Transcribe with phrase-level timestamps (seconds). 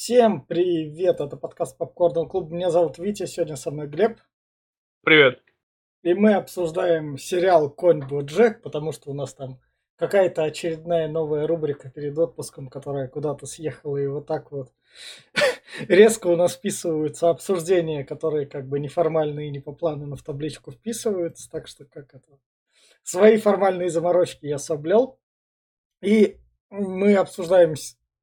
[0.00, 2.52] Всем привет, это подкаст Попкорн Клуб.
[2.52, 4.20] Меня зовут Витя, сегодня со мной Глеб.
[5.02, 5.42] Привет.
[6.04, 9.60] И мы обсуждаем сериал Конь Боджек, потому что у нас там
[9.96, 14.72] какая-то очередная новая рубрика перед отпуском, которая куда-то съехала, и вот так вот
[15.88, 20.22] резко у нас вписываются обсуждения, которые как бы неформальные и не по плану, но в
[20.22, 22.38] табличку вписываются, так что как это...
[23.02, 25.18] Свои формальные заморочки я соблел.
[26.00, 26.38] И
[26.70, 27.74] мы обсуждаем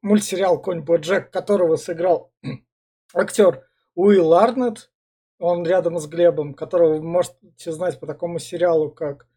[0.05, 2.31] мультсериал «Конь Боджек», которого сыграл
[3.13, 4.91] актер Уилл Арнетт,
[5.39, 9.27] он рядом с Глебом, которого вы можете знать по такому сериалу, как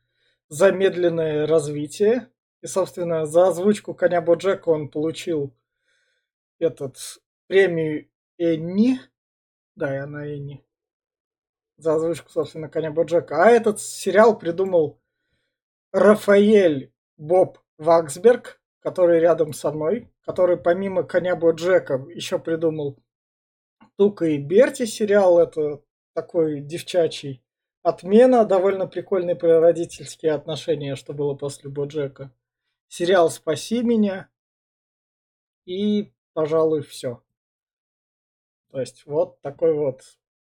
[0.49, 2.29] «Замедленное развитие».
[2.61, 5.57] И, собственно, за озвучку «Коня Боджека» он получил
[6.59, 6.99] этот
[7.47, 9.01] премию Энни.
[9.75, 10.63] Да, и она Энни.
[11.79, 13.43] За озвучку, собственно, «Коня Боджека».
[13.43, 15.01] А этот сериал придумал
[15.93, 22.99] Рафаэль Боб Ваксберг, который рядом со мной, который помимо «Коня Боджека» еще придумал
[23.97, 25.39] Тука и Берти сериал.
[25.39, 27.43] Это такой девчачий.
[27.83, 32.31] Отмена, довольно прикольный про родительские отношения, что было после Боджека.
[32.89, 34.29] Сериал «Спаси меня».
[35.65, 37.23] И, пожалуй, все.
[38.71, 40.03] То есть вот такой вот,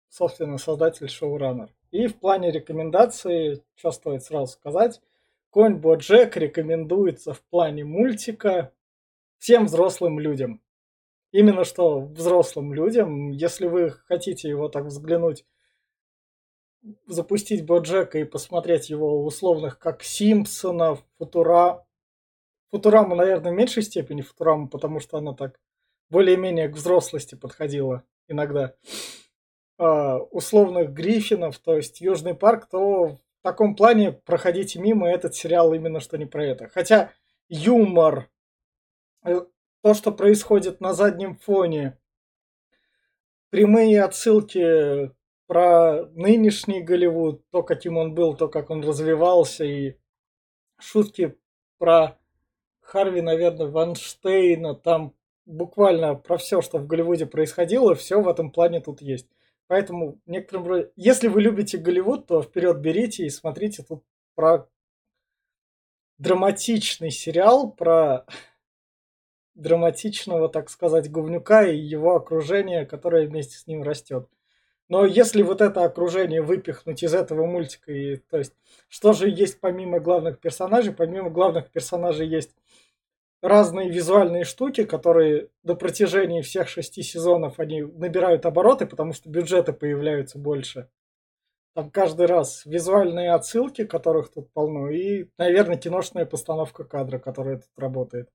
[0.08, 1.72] собственно, создатель-шоураннер.
[1.92, 5.00] И в плане рекомендаций, что стоит сразу сказать,
[5.50, 8.72] Конь Боджек рекомендуется в плане мультика
[9.38, 10.62] всем взрослым людям.
[11.30, 15.44] Именно что взрослым людям, если вы хотите его так взглянуть,
[17.06, 21.84] запустить Боджека и посмотреть его условных как Симпсона, Футура...
[22.70, 25.58] Футураму, наверное, в меньшей степени Футураму, потому что она так
[26.10, 28.74] более-менее к взрослости подходила иногда.
[29.80, 35.72] Uh, условных Гриффинов, то есть Южный парк, то в таком плане проходите мимо, этот сериал
[35.72, 36.68] именно что не про это.
[36.68, 37.12] Хотя
[37.48, 38.28] юмор,
[39.22, 41.98] то, что происходит на заднем фоне,
[43.50, 45.12] прямые отсылки
[45.46, 49.96] про нынешний Голливуд, то, каким он был, то, как он развивался, и
[50.78, 51.36] шутки
[51.78, 52.18] про
[52.80, 55.14] Харви, наверное, Ванштейна, там
[55.46, 59.28] буквально про все, что в Голливуде происходило, все в этом плане тут есть.
[59.66, 64.02] Поэтому некоторым если вы любите Голливуд, то вперед берите и смотрите тут
[64.34, 64.68] про
[66.18, 68.26] драматичный сериал, про
[69.58, 74.28] драматичного, так сказать, говнюка и его окружение, которое вместе с ним растет.
[74.88, 78.54] Но если вот это окружение выпихнуть из этого мультика, и, то есть,
[78.88, 80.94] что же есть помимо главных персонажей?
[80.94, 82.54] Помимо главных персонажей есть
[83.42, 89.72] разные визуальные штуки, которые до протяжении всех шести сезонов они набирают обороты, потому что бюджеты
[89.74, 90.88] появляются больше.
[91.74, 97.70] Там каждый раз визуальные отсылки, которых тут полно, и, наверное, киношная постановка кадра, которая тут
[97.76, 98.30] работает.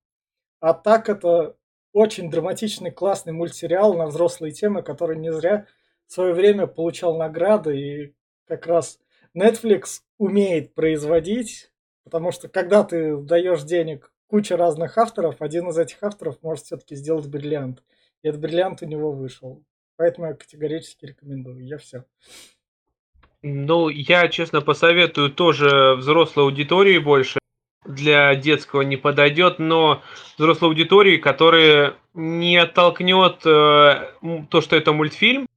[0.64, 1.58] А так это
[1.92, 5.68] очень драматичный, классный мультсериал на взрослые темы, который не зря
[6.08, 8.16] в свое время получал награды, и
[8.48, 8.98] как раз
[9.38, 11.70] Netflix умеет производить,
[12.06, 16.96] потому что когда ты даешь денег куча разных авторов, один из этих авторов может все-таки
[16.96, 17.84] сделать бриллиант.
[18.22, 19.66] И этот бриллиант у него вышел.
[19.98, 21.68] Поэтому я категорически рекомендую.
[21.68, 22.06] Я все.
[23.42, 27.43] Ну, я, честно, посоветую тоже взрослой аудитории больше.
[27.86, 30.02] Для детского не подойдет, но
[30.38, 34.12] взрослой аудитории, которая не оттолкнет э,
[34.50, 35.48] то, что это мультфильм,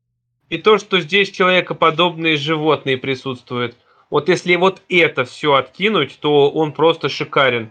[0.49, 3.77] и то, что здесь человекоподобные животные присутствуют.
[4.11, 7.71] Вот если вот это все откинуть, то он просто шикарен.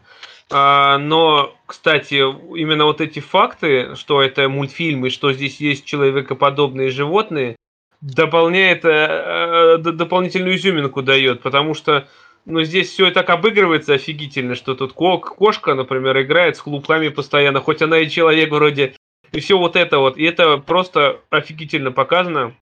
[0.52, 6.90] А, но, кстати, именно вот эти факты, что это мультфильм и что здесь есть человекоподобные
[6.90, 7.56] животные,
[8.02, 12.08] дополняет, э, дополнительную изюминку дает, потому что
[12.46, 17.82] ну, здесь все так обыгрывается офигительно, что тут кошка, например, играет с хлупками постоянно, хоть
[17.82, 18.96] она и человек вроде,
[19.32, 22.56] и все вот это вот, и это просто офигительно показано.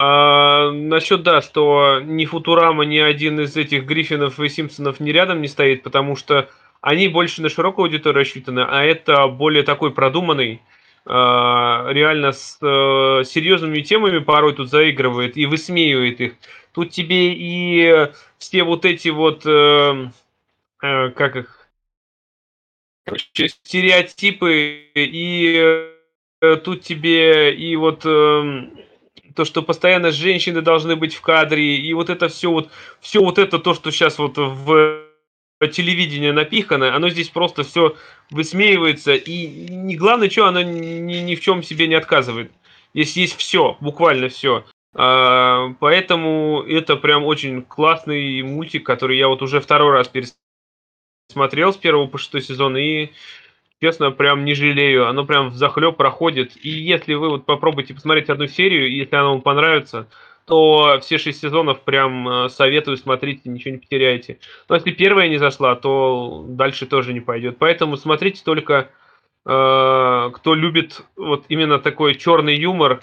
[0.00, 5.42] А, насчет, да, что ни Футурама, ни один из этих Гриффинов и Симпсонов не рядом
[5.42, 6.48] не стоит, потому что
[6.80, 10.62] они больше на широкую аудиторию рассчитаны, а это более такой продуманный,
[11.04, 16.34] а, реально с э, серьезными темами порой тут заигрывает и высмеивает их.
[16.72, 20.10] Тут тебе и все вот эти вот, э,
[20.82, 21.68] э, как их,
[23.14, 25.92] стереотипы, и
[26.62, 28.78] тут тебе и вот эм,
[29.34, 32.70] то, что постоянно женщины должны быть в кадре, и вот это все вот,
[33.00, 35.08] все вот это то, что сейчас вот в
[35.72, 37.96] телевидение напихано, оно здесь просто все
[38.30, 42.52] высмеивается, и не главное, что оно ни, ни в чем себе не отказывает.
[42.94, 44.64] Здесь есть все, буквально все.
[44.94, 51.76] А, поэтому это прям очень классный мультик, который я вот уже второй раз пересмотрел с
[51.76, 53.10] первого по шестой сезон, и
[53.80, 55.08] честно, прям не жалею.
[55.08, 56.52] Оно прям в захлеб проходит.
[56.56, 60.08] И если вы вот попробуйте посмотреть одну серию, если она вам понравится,
[60.46, 64.38] то все шесть сезонов прям э, советую смотреть, ничего не потеряете.
[64.68, 67.58] Но если первая не зашла, то дальше тоже не пойдет.
[67.58, 68.88] Поэтому смотрите только,
[69.44, 73.00] э, кто любит вот именно такой черный юмор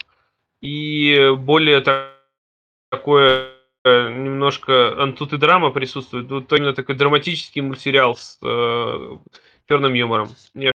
[0.61, 1.81] и более
[2.89, 3.51] такое
[3.83, 6.27] э, немножко тут и драма присутствует.
[6.27, 9.17] Тут именно такой драматический мультсериал с э,
[9.67, 10.29] черным юмором.
[10.53, 10.71] Мне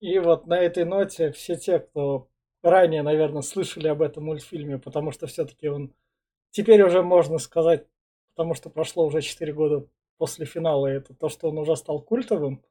[0.00, 2.28] И вот на этой ноте все те, кто
[2.62, 5.94] ранее, наверное, слышали об этом мультфильме, потому что все-таки он
[6.50, 7.86] теперь уже можно сказать,
[8.34, 9.86] потому что прошло уже 4 года
[10.18, 12.62] после финала, это то, что он уже стал культовым.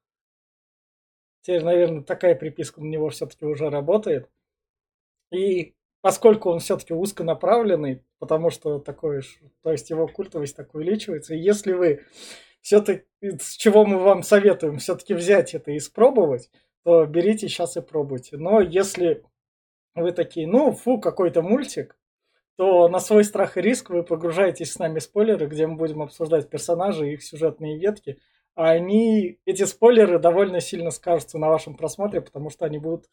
[1.41, 4.29] Теперь, наверное, такая приписка на него все-таки уже работает.
[5.31, 9.21] И поскольку он все-таки узконаправленный, потому что такой,
[9.63, 12.01] то есть его культовость так увеличивается, и если вы
[12.61, 16.49] все-таки, с чего мы вам советуем, все-таки взять это и испробовать,
[16.83, 18.37] то берите сейчас и пробуйте.
[18.37, 19.23] Но если
[19.95, 21.97] вы такие, ну, фу, какой-то мультик,
[22.57, 26.01] то на свой страх и риск вы погружаетесь с нами в спойлеры, где мы будем
[26.01, 28.19] обсуждать персонажи, их сюжетные ветки.
[28.55, 33.09] А они, эти спойлеры довольно сильно скажутся на вашем просмотре, потому что они будут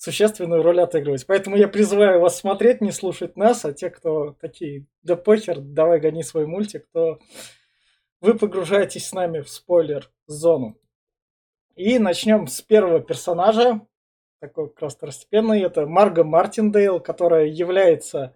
[0.00, 1.26] существенную роль отыгрывать.
[1.26, 6.00] Поэтому я призываю вас смотреть, не слушать нас, а те, кто такие, да похер, давай
[6.00, 7.18] гони свой мультик, то
[8.22, 10.78] вы погружаетесь с нами в спойлер-зону.
[11.76, 13.82] И начнем с первого персонажа,
[14.40, 18.34] такой как раз второстепенный, это Марго Мартиндейл, которая является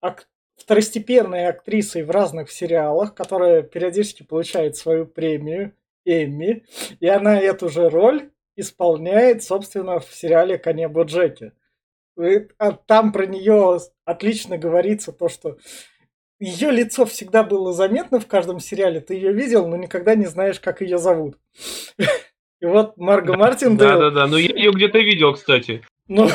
[0.00, 5.76] ак- второстепенной актрисой в разных сериалах, которая периодически получает свою премию
[6.06, 6.64] Эмми,
[7.00, 11.52] и она эту же роль исполняет, собственно, в сериале «Коне Боджеки».
[12.58, 15.56] А там про нее отлично говорится то, что
[16.38, 20.58] ее лицо всегда было заметно в каждом сериале, ты ее видел, но никогда не знаешь,
[20.60, 21.38] как ее зовут.
[22.60, 23.76] И вот Марго Мартин...
[23.76, 25.84] Да-да-да, но я ее где-то видел, кстати.
[26.08, 26.28] Ну,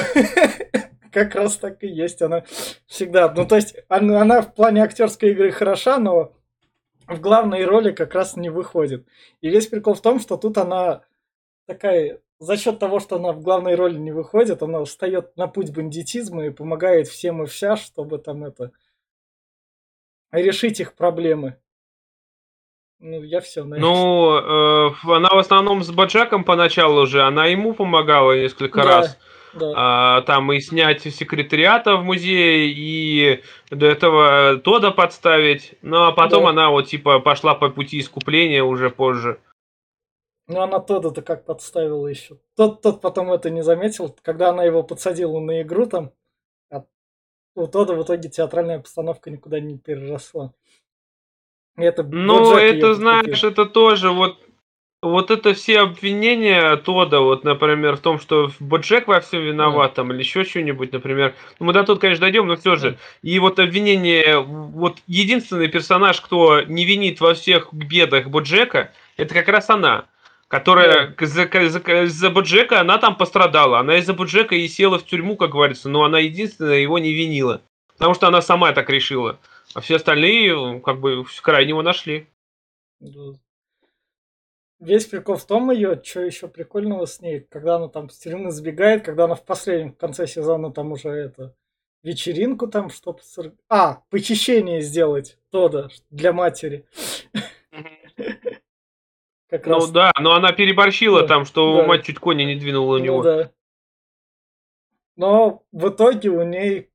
[1.12, 2.22] как раз так и есть.
[2.22, 2.44] Она
[2.86, 3.32] всегда...
[3.34, 6.34] Ну, то есть, она, она в плане актерской игры хороша, но
[7.08, 9.08] в главной роли как раз не выходит.
[9.42, 11.04] И весь прикол в том, что тут она
[11.68, 12.20] такая...
[12.40, 16.46] За счет того, что она в главной роли не выходит, она встает на путь бандитизма
[16.46, 18.72] и помогает всем и вся, чтобы там это...
[20.32, 21.58] Решить их проблемы.
[23.00, 23.90] Ну, я все, наверное.
[23.90, 29.20] Ну, э, она в основном с Баджаком поначалу уже, она ему помогала несколько да, раз.
[29.54, 29.74] Да.
[29.76, 35.76] А, там и снять секретариата в музее, и до этого Тода подставить.
[35.82, 36.50] Ну, а потом да.
[36.50, 39.40] она вот, типа, пошла по пути искупления уже позже.
[40.48, 42.38] Ну, она Тода-то как подставила еще.
[42.56, 46.14] Тот, тот потом это не заметил, когда она его подсадила на игру там,
[46.72, 46.86] а
[47.56, 50.54] у Тода в итоге театральная постановка никуда не переросла.
[51.76, 54.40] Это ну, это, знаешь, это тоже вот
[55.04, 60.12] вот это все обвинения Тода, вот, например, в том, что Боджек во всем виноват, там,
[60.12, 61.36] или еще что-нибудь, например.
[61.60, 62.98] Ну, мы до тут, конечно, дойдем, но все же.
[63.22, 69.48] И вот обвинение, вот единственный персонаж, кто не винит во всех бедах Боджека, это как
[69.50, 70.06] раз она.
[70.48, 71.26] Которая yeah.
[71.26, 73.80] за, за, за Боджека, она там пострадала.
[73.80, 77.62] Она из-за Боджека и села в тюрьму, как говорится, но она единственная его не винила.
[77.94, 79.40] Потому что она сама так решила.
[79.74, 82.28] А все остальные, как бы, крайнего нашли.
[84.80, 88.52] Весь прикол в том ее, что еще прикольного с ней, когда она там с тюрьмы
[88.52, 91.56] сбегает, когда она в последнем, в конце сезона там уже это,
[92.04, 93.20] вечеринку там, чтобы...
[93.70, 96.86] А, похищение сделать, Тода, для матери.
[99.50, 99.92] Как ну раз...
[99.92, 101.88] да, но она переборщила да, там, что да.
[101.88, 103.24] мать чуть кони не двинула у ну, него.
[103.24, 103.52] Да.
[105.16, 106.90] Но в итоге у ней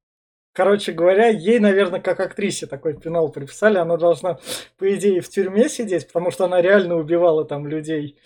[0.55, 3.79] Короче говоря, ей, наверное, как актрисе такой пенал приписали.
[3.79, 4.39] Она должна,
[4.77, 8.19] по идее, в тюрьме сидеть, потому что она реально убивала там людей.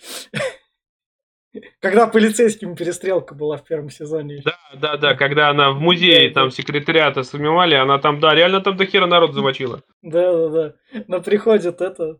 [1.79, 4.41] Когда полицейским перестрелка была в первом сезоне.
[4.43, 8.75] Да, да, да, когда она в музее там секретариата снимали, она там, да, реально там
[8.75, 9.81] до хера народ замочила.
[10.01, 10.73] Да, да, да.
[11.07, 12.19] Но приходит это,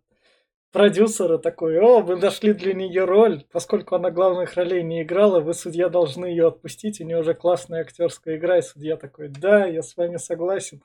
[0.78, 5.56] продюсера такой, о, вы нашли для нее роль, поскольку она главных ролей не играла, вы,
[5.56, 9.82] судья, должны ее отпустить, у нее уже классная актерская игра, и судья такой, да, я
[9.82, 10.84] с вами согласен.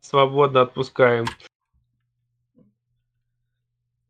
[0.00, 1.24] свободно отпускаем.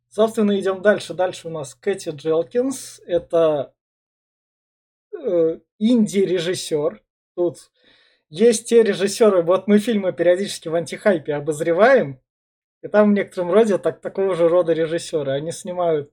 [0.09, 1.15] Собственно, идем дальше.
[1.15, 3.01] Дальше у нас Кэти Джелкинс.
[3.07, 3.73] Это
[5.17, 7.01] э, инди-режиссер.
[7.37, 7.71] Тут
[8.29, 12.21] есть те режиссеры, вот мы фильмы периодически в антихайпе обозреваем,
[12.83, 15.33] и там в некотором роде так, такого же рода режиссеры.
[15.33, 16.13] Они снимают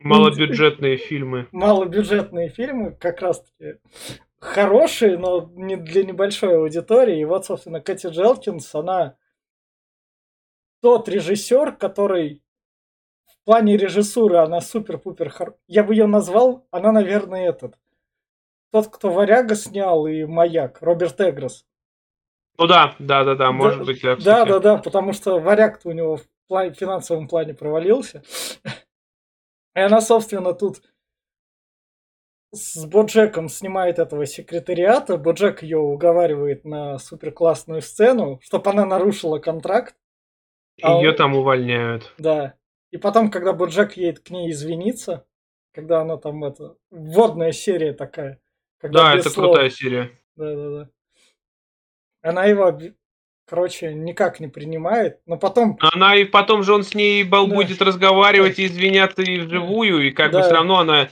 [0.00, 1.48] малобюджетные фильмы.
[1.52, 3.78] Малобюджетные фильмы, как раз-таки
[4.38, 7.20] хорошие, но не для небольшой аудитории.
[7.20, 9.16] И вот, собственно, Кэти Джелкинс, она
[10.80, 12.42] тот режиссер, который
[13.26, 15.56] в плане режиссуры она супер-пупер хор...
[15.66, 17.76] Я бы ее назвал, она, наверное, этот.
[18.70, 21.66] Тот, кто «Варяга» снял и «Маяк», Роберт Эгрос.
[22.58, 24.02] Ну да, да, да, да, может да, быть.
[24.02, 28.22] Да, да, да, да, потому что «Варяг»-то у него в, плане, финансовом плане провалился.
[29.74, 30.82] И она, собственно, тут
[32.52, 35.16] с Боджеком снимает этого секретариата.
[35.16, 39.96] Боджек ее уговаривает на супер классную сцену, чтобы она нарушила контракт.
[40.82, 41.16] А ее он...
[41.16, 42.12] там увольняют.
[42.18, 42.54] Да.
[42.90, 45.26] И потом, когда Боджек едет к ней извиниться,
[45.72, 46.76] когда она там это...
[46.90, 48.38] Вводная серия такая.
[48.82, 49.52] Да, это слов...
[49.52, 50.10] крутая серия.
[50.36, 50.90] Да, да, да.
[52.22, 52.78] Она его,
[53.46, 55.76] короче, никак не принимает, но потом...
[55.80, 57.44] Она и потом же он с ней да.
[57.44, 60.38] будет разговаривать и извиняться и вживую, и как да.
[60.38, 61.08] бы все равно она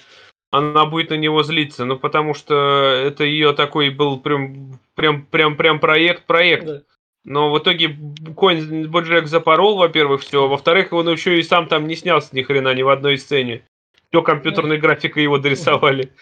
[0.53, 5.57] она будет на него злиться, ну потому что это ее такой был прям прям прям
[5.57, 6.67] прям проект проект.
[6.67, 6.83] Да.
[7.23, 7.97] Но в итоге
[8.35, 10.49] Конь Боджек запорол, во-первых, все.
[10.49, 13.63] Во-вторых, он еще и сам там не снялся ни хрена ни в одной сцене.
[14.09, 16.13] Все компьютерной графикой его дорисовали.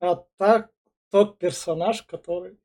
[0.00, 0.70] А так,
[1.14, 2.58] тот персонаж, который...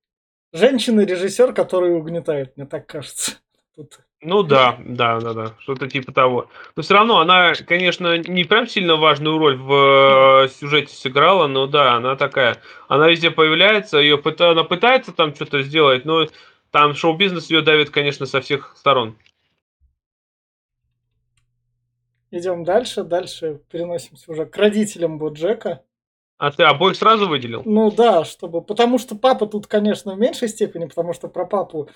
[0.53, 3.34] Женщина-режиссер, который угнетает, мне так кажется.
[3.75, 6.50] Тут ну да, да, да, да, что-то типа того.
[6.75, 11.68] Но все равно она, конечно, не прям сильно важную роль в э, сюжете сыграла, но
[11.68, 12.58] да, она такая.
[12.88, 16.25] Она везде появляется, ее она пытается там что-то сделать, но
[16.72, 19.15] там шоу-бизнес ее давит, конечно, со всех сторон.
[22.32, 25.84] Идем дальше, дальше переносимся уже к родителям Боджека.
[26.39, 27.63] А ты обоих сразу выделил?
[27.65, 28.62] Ну да, чтобы.
[28.62, 31.89] Потому что папа тут, конечно, в меньшей степени, потому что про папу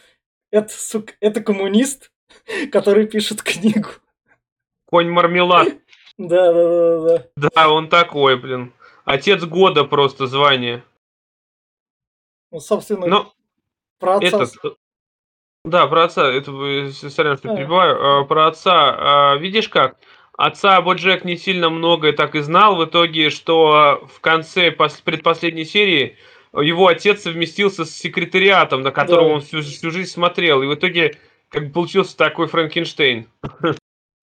[0.51, 2.11] это, сука, это коммунист,
[2.71, 3.89] который пишет книгу.
[4.85, 5.69] Конь мармелад.
[6.19, 7.49] Да, да, да, да.
[7.55, 8.71] Да, он такой, блин.
[9.03, 10.83] Отец года просто звание.
[12.51, 13.33] Ну, собственно, Но
[13.97, 14.27] про отца.
[14.27, 14.77] Этот,
[15.65, 16.31] да, про отца.
[16.31, 16.51] Это,
[16.91, 18.21] сорян, что перебиваю.
[18.21, 19.31] А, про отца.
[19.33, 19.97] А, видишь как?
[20.37, 22.75] Отца Боджек не сильно многое так и знал.
[22.75, 26.17] В итоге, что в конце предпоследней серии
[26.53, 29.35] его отец совместился с секретариатом, на которого да.
[29.35, 30.63] он всю, всю жизнь смотрел.
[30.63, 31.17] И в итоге
[31.49, 33.27] как получился такой Франкенштейн.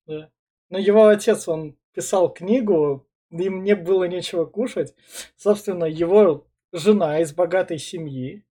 [0.08, 0.32] Да.
[0.72, 4.96] Но его отец, он писал книгу, им не было нечего кушать.
[5.38, 8.44] Собственно, его жена из богатой семьи,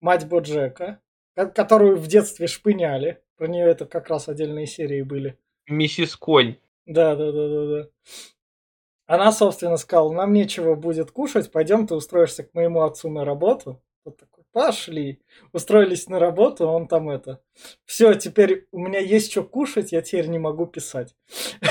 [0.00, 1.02] мать Боджека,
[1.34, 3.22] которую в детстве шпыняли.
[3.36, 5.38] Про нее это как раз отдельные серии были.
[5.66, 6.56] Миссис Конь.
[6.86, 7.88] Да, да, да, да, да.
[9.06, 13.80] Она, собственно, сказала, нам нечего будет кушать, пойдем ты устроишься к моему отцу на работу.
[14.04, 15.20] Вот такой, пошли.
[15.52, 17.40] Устроились на работу, он там это.
[17.84, 21.14] Все, теперь у меня есть что кушать, я теперь не могу писать.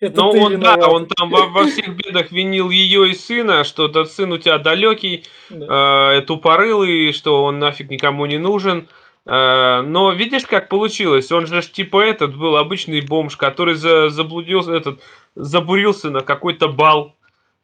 [0.00, 3.84] Это ну он, да, он там во, во всех бедах винил ее и сына, что
[3.84, 6.16] этот сын у тебя далекий, да.
[6.16, 8.88] э, тупорылый, что он нафиг никому не нужен.
[9.26, 11.30] Э, но видишь, как получилось?
[11.32, 15.00] Он же типа этот был обычный бомж, который за, заблудился, этот,
[15.34, 17.16] забурился на какой-то бал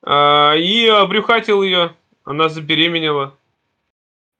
[0.02, 1.94] э, и обрюхатил ее.
[2.24, 3.38] Она забеременела.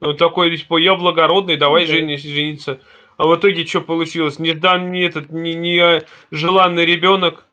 [0.00, 1.86] Он такой, типа, я благородный, давай okay.
[1.86, 2.80] женись, жениться.
[3.16, 4.38] А в итоге что получилось?
[4.38, 7.46] Не дан не этот, не, не желанный ребенок.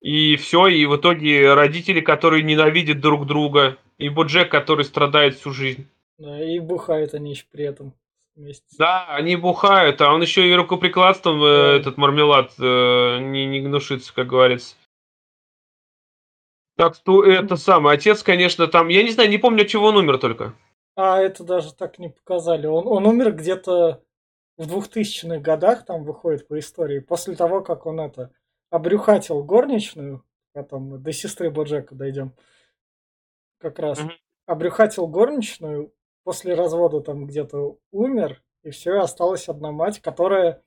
[0.00, 3.76] И все, и в итоге родители, которые ненавидят друг друга.
[3.98, 5.86] И Боджек, который страдает всю жизнь.
[6.18, 7.94] Да, и бухают они еще при этом.
[8.36, 8.64] Вместе.
[8.78, 11.76] Да, они бухают, а он еще и рукоприкладством, э, да.
[11.76, 14.76] этот мармелад, э, не, не гнушится, как говорится.
[16.76, 17.96] Так что это самое.
[17.96, 18.88] Отец, конечно, там.
[18.88, 20.54] Я не знаю, не помню, от чего он умер только.
[20.96, 22.66] А это даже так не показали.
[22.66, 24.02] Он, он умер где-то
[24.56, 28.30] в 2000-х годах, там выходит по истории, после того, как он это
[28.70, 32.34] обрюхатил горничную, потом до сестры Боджека дойдем,
[33.58, 34.12] как раз, mm-hmm.
[34.46, 35.92] обрюхатил горничную,
[36.30, 40.62] после развода там где-то умер, и все, осталась одна мать, которая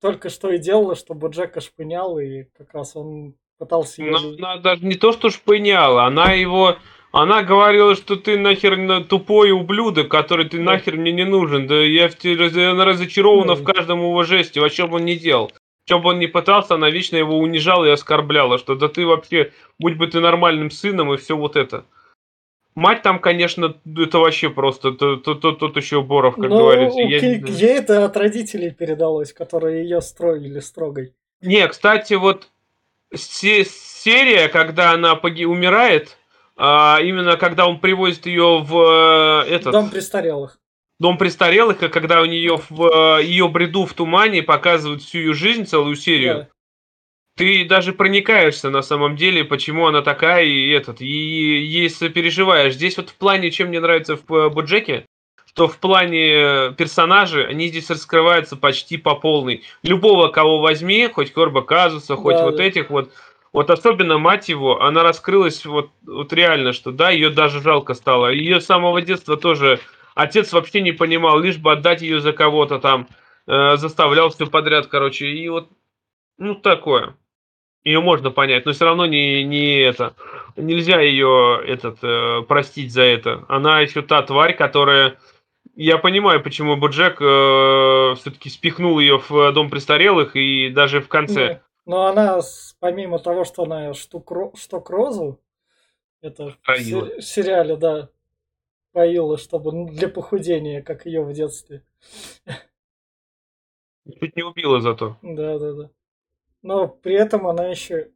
[0.00, 4.16] только что и делала, что Боджека шпынял, и как раз он пытался ее...
[4.16, 6.78] она даже не то, что шпыняла, она его
[7.12, 11.68] она говорила, что ты нахер тупой ублюдок, который ты нахер мне не нужен.
[11.68, 15.52] Да я в тебе, она разочарована в каждом его жесте, во чем он не делал.
[15.84, 19.52] Чем бы он ни пытался, она вечно его унижала и оскорбляла, что да ты вообще,
[19.78, 21.84] будь бы ты нормальным сыном и все вот это.
[22.74, 27.00] Мать там, конечно, это вообще просто тут, еще Боров, как ну, говорится.
[27.00, 27.18] Я...
[27.18, 31.14] Ей это от родителей передалось, которые ее строили строгой.
[31.42, 32.48] Не, кстати, вот
[33.14, 36.16] серия, когда она умирает,
[36.56, 39.72] а, именно когда он привозит ее в э, этот...
[39.72, 40.58] Дом престарелых.
[40.98, 45.34] Дом престарелых, и когда у нее в э, ее бреду в тумане показывают всю ее
[45.34, 46.34] жизнь, целую серию.
[46.34, 46.48] Да.
[47.36, 52.74] Ты даже проникаешься на самом деле, почему она такая, и этот, и, и переживаешь.
[52.74, 55.06] Здесь вот в плане, чем мне нравится в э, Боджеке,
[55.46, 59.64] что в плане персонажей они здесь раскрываются почти по полной.
[59.82, 62.64] Любого, кого возьми, хоть Корба Казуса, хоть Да, вот да.
[62.64, 63.12] этих вот,
[63.52, 68.28] вот особенно мать его, она раскрылась вот, вот реально, что да, ее даже жалко стало.
[68.28, 69.80] Ее с самого детства тоже
[70.14, 73.08] отец вообще не понимал, лишь бы отдать ее за кого-то там,
[73.46, 75.70] э, заставлял все подряд, короче, и вот,
[76.38, 77.14] ну, такое.
[77.84, 80.14] Ее можно понять, но все равно не, не это.
[80.56, 83.44] Нельзя ее этот, э, простить за это.
[83.48, 85.18] Она еще та тварь, которая...
[85.74, 91.62] Я понимаю, почему Боджек э, все-таки спихнул ее в дом престарелых и даже в конце.
[91.86, 92.40] Но она,
[92.78, 95.40] помимо того, что она штук, штук розу,
[96.20, 97.06] это в Поила.
[97.06, 98.10] се- сериале, да,
[98.92, 101.82] поила, чтобы ну, для похудения, как ее в детстве.
[104.20, 105.16] Чуть не убила зато.
[105.22, 105.90] Да, да, да.
[106.62, 108.10] Но при этом она еще,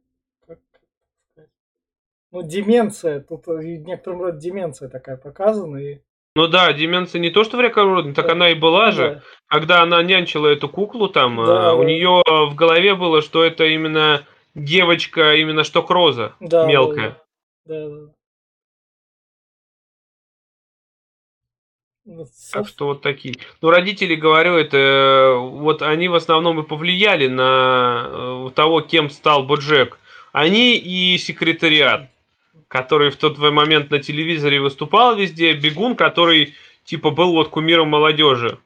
[2.31, 5.77] ну, деменция, тут э, в некотором роде деменция такая показана.
[5.77, 5.99] И,
[6.35, 8.33] Ну да, деменция не то, что в рекордной, так Да.
[8.33, 9.15] она и была же.
[9.15, 11.85] да, Когда она нянчила эту куклу там, Да, э, у да.
[11.85, 14.25] нее в голове было, что это именно
[14.55, 17.21] девочка, именно что Кроза, да, да, мелкая.
[17.65, 18.13] Да, да.
[22.07, 23.35] Так собственно, что вот такие.
[23.61, 29.09] Ну, родители, говорю, это э, вот они в основном и повлияли на э, того, кем
[29.09, 29.99] стал Боджек.
[30.31, 32.09] Они и секретариат,
[32.69, 38.57] который в тот момент на телевизоре выступал везде, Бегун, который типа был вот кумиром молодежи,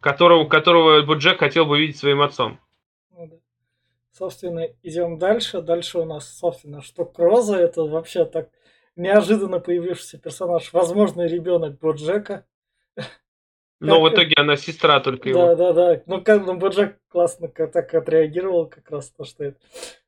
[0.00, 2.58] которого, которого Боджек хотел бы видеть своим отцом.
[3.12, 3.40] Ну.
[4.10, 5.62] Собственно, идем дальше.
[5.62, 8.48] Дальше у нас, собственно, что Кроза это вообще так
[8.96, 12.46] неожиданно появившийся персонаж, возможно, ребенок Боджека.
[13.80, 15.54] Но Как- в итоге она сестра только Да, его.
[15.56, 16.02] да, да.
[16.06, 19.58] Ну, как ну, Боджек классно так отреагировал, как раз то, что это.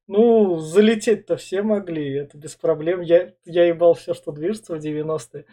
[0.07, 3.01] Ну, залететь-то все могли, это без проблем.
[3.01, 5.47] Я, я ебал все, что движется в 90-е.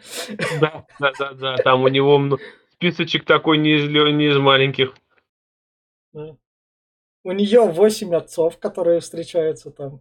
[0.60, 1.56] Да, да, да, да.
[1.56, 2.38] Там у него
[2.70, 4.94] списочек такой не из, не из маленьких.
[6.12, 6.36] Да.
[7.24, 10.00] У нее 8 отцов, которые встречаются там.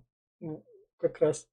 [0.99, 1.47] Как раз.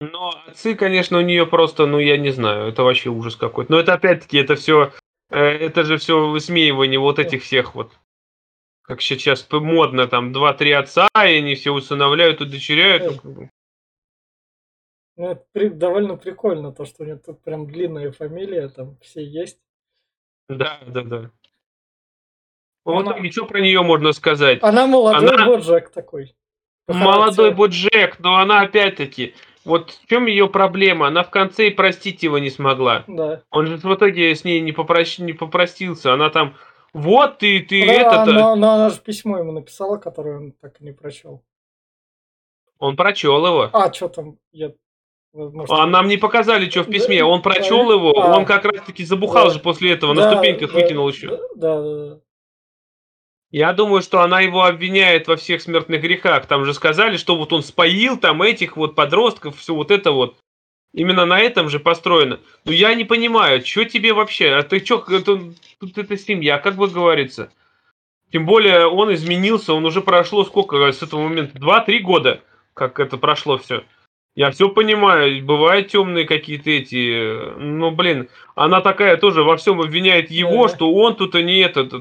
[0.00, 3.72] Но отцы, конечно, у нее просто, ну, я не знаю, это вообще ужас какой-то.
[3.72, 4.92] Но это опять-таки, это все,
[5.28, 7.92] это же все высмеивание вот этих всех вот.
[8.82, 13.22] Как сейчас модно, там, два-три отца, и они все усыновляют, удочеряют.
[13.24, 13.50] Ну, бы.
[15.16, 19.22] Ну, это при- довольно прикольно, то, что у нее тут прям длинная фамилия, там все
[19.22, 19.58] есть.
[20.48, 21.16] Да, да, да.
[22.86, 24.60] Она- Вот и что про нее можно сказать?
[24.62, 26.34] Она молодой Она- Боджек такой.
[26.86, 27.52] Молодой.
[27.52, 29.34] Боджек, но она опять-таки,
[29.68, 31.06] вот в чем ее проблема?
[31.06, 33.04] Она в конце и простить его не смогла.
[33.06, 33.42] Да.
[33.50, 35.18] Он же в итоге с ней не, попрощ...
[35.18, 36.12] не попростился.
[36.12, 36.54] Она там,
[36.92, 38.32] вот ты, ты Да, это-то.
[38.32, 41.44] но, но она же письмо ему написала, которое он так и не прочел.
[42.78, 43.70] Он прочел его.
[43.72, 44.38] А, что там?
[44.52, 44.72] Я...
[45.32, 47.18] может, А нам не показали, что в письме.
[47.18, 48.36] Да, Он прочел его, а.
[48.36, 49.50] он как раз-таки забухал Да.
[49.54, 51.28] же после этого, на да, ступеньках да, выкинул еще.
[51.56, 52.20] Да, да, да.
[53.50, 56.46] Я думаю, что она его обвиняет во всех смертных грехах.
[56.46, 60.36] Там же сказали, что вот он споил там этих вот подростков, все вот это вот.
[60.94, 62.40] Именно на этом же построено.
[62.64, 64.50] Ну я не понимаю, что тебе вообще?
[64.52, 67.50] А ты что, это, тут это семья, как бы говорится.
[68.32, 71.58] Тем более он изменился, он уже прошло сколько с этого момента?
[71.58, 72.42] Два-три года,
[72.74, 73.84] как это прошло все.
[74.34, 80.30] Я все понимаю, бывают темные какие-то эти, ну блин, она такая тоже во всем обвиняет
[80.30, 80.74] его, Да.
[80.74, 81.92] что он тут и не этот.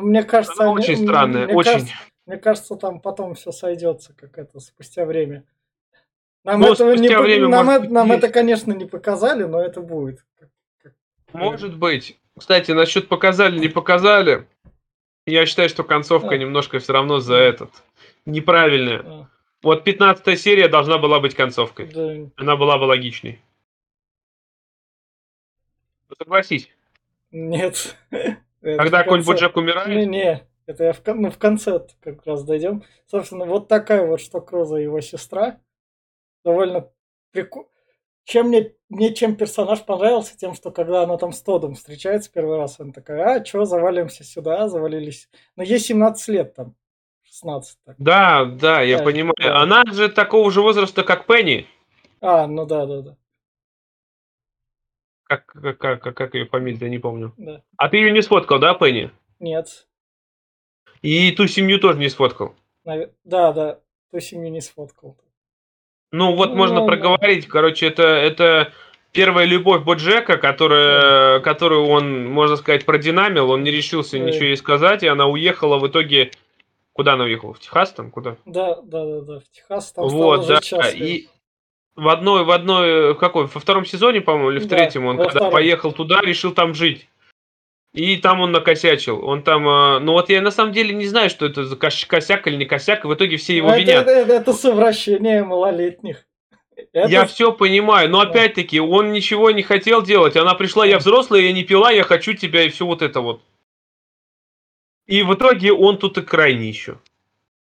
[0.00, 1.72] Ну, мне кажется, Она очень мне- странная, мне очень.
[1.72, 1.94] Кажется,
[2.26, 5.44] мне кажется, там потом все сойдется, как это, спустя время.
[6.44, 8.18] Нам, Ну, этого не, время, нам, может это, нам есть.
[8.22, 10.24] это, конечно, не показали, но это будет.
[11.32, 12.16] Может быть.
[12.38, 14.46] Кстати, насчет показали, не показали.
[15.26, 16.36] Я считаю, что концовка Да.
[16.38, 17.70] немножко все равно за этот.
[18.24, 19.02] Неправильная.
[19.04, 19.28] А,
[19.62, 21.86] Вот 15 серия должна была быть концовкой.
[21.88, 23.42] да, Она была бы логичной.
[26.08, 26.70] Ну, Согласись.
[27.32, 27.96] нет.
[28.62, 29.22] Это Когда в конь.
[29.24, 32.82] Боджек умирает, Не, не, это я в, кон- ну, в конце как раз дойдем.
[33.06, 35.60] Собственно, вот такая вот, что Круза и его сестра.
[36.44, 36.90] Довольно
[37.32, 37.68] прикольно.
[38.24, 42.58] Чем мне, мне чем персонаж понравился, тем, что когда она там с Тодом встречается первый
[42.58, 45.30] раз, она такая, а, чё, завалимся сюда, завалились.
[45.56, 46.74] Но ей 17 лет там,
[47.22, 47.96] 16 так.
[47.98, 49.34] да, да, я Да, понимаю.
[49.38, 49.60] да.
[49.62, 51.66] Она же такого же возраста, как Пенни.
[52.20, 53.16] А, ну да, да, да,
[55.28, 57.34] Как, как, как, как ее фамилия, я не помню.
[57.36, 57.62] да.
[57.76, 59.10] А ты ее не сфоткал, да, Пенни?
[59.38, 59.86] Нет.
[61.02, 62.54] И ту семью тоже не сфоткал.
[62.86, 63.78] Наве- Да, да,
[64.10, 65.16] ту семью не сфоткал.
[66.12, 66.86] Ну, вот Ну, можно да.
[66.86, 67.46] проговорить.
[67.46, 68.72] Короче, это, это
[69.12, 73.50] первая любовь Боджека, которая, которую он, можно сказать, продинамил.
[73.50, 74.24] Он не решился Да.
[74.24, 76.30] ничего ей сказать, и она уехала в итоге...
[76.94, 77.52] Куда она уехала?
[77.52, 78.10] В Техас там?
[78.10, 78.38] Куда?
[78.46, 80.60] Да, да, да, да, в Техас там вот, да.
[80.62, 81.04] счастлива.
[81.04, 81.28] И,
[81.98, 85.16] В одной, в одной, в какой, во втором сезоне, по-моему, или в Да, третьем, он
[85.16, 85.50] когда втором.
[85.52, 87.08] поехал туда, решил там жить.
[87.92, 89.24] И там он накосячил.
[89.26, 92.04] Он там, э, ну вот я на самом деле не знаю, что это за кос-
[92.04, 94.02] косяк или не косяк, и в итоге все его Ну, это, винят.
[94.06, 96.24] это, это- это совращение малолетних.
[96.92, 100.36] Это Я все понимаю, но опять-таки он ничего не хотел делать.
[100.36, 103.42] Она пришла, я взрослая, я не пила, я хочу тебя и все вот это вот.
[105.06, 106.98] И в итоге он тут и крайний еще.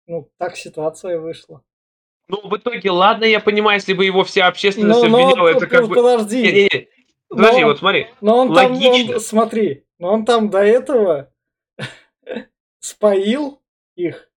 [0.08, 1.62] Ну, так ситуация вышла.
[2.30, 5.62] Ну, в итоге, ладно, я понимаю, если бы его вся общественность Ну, но обвиняла, это
[5.62, 5.96] п- как бы...
[5.96, 6.42] подожди.
[6.42, 6.88] Не-не-не,
[7.28, 8.08] подожди, Но- вот смотри.
[8.22, 9.16] Но он там, Логично.
[9.16, 11.32] он- смотри, но он там до этого
[12.80, 13.62] споил
[13.96, 14.30] их.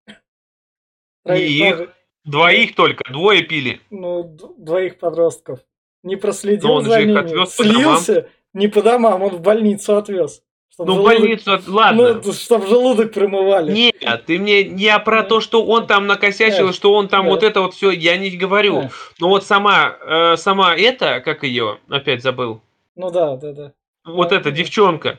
[1.24, 1.90] Не их.
[2.24, 3.80] Двоих только, двое пили.
[3.90, 4.24] ну,
[4.58, 5.60] двоих подростков.
[6.02, 7.18] Не проследил Но он за же их ними.
[7.20, 7.98] отвез по домам.
[7.98, 8.30] Слился.
[8.52, 10.42] Не по домам, он в больницу отвез.
[10.76, 12.20] Чтоб Ну, желудок- больницу, ладно.
[12.22, 13.72] Ну, чтоб желудок промывали.
[13.72, 17.62] Нет, ты мне не про то, что он там накосячил, что он там вот это
[17.62, 18.90] вот все, я не говорю.
[19.18, 22.60] Но вот сама, э, сама эта, как ее, опять забыл,
[22.94, 23.72] Ну да, да, да.
[24.04, 25.18] вот Да, эта девчонка,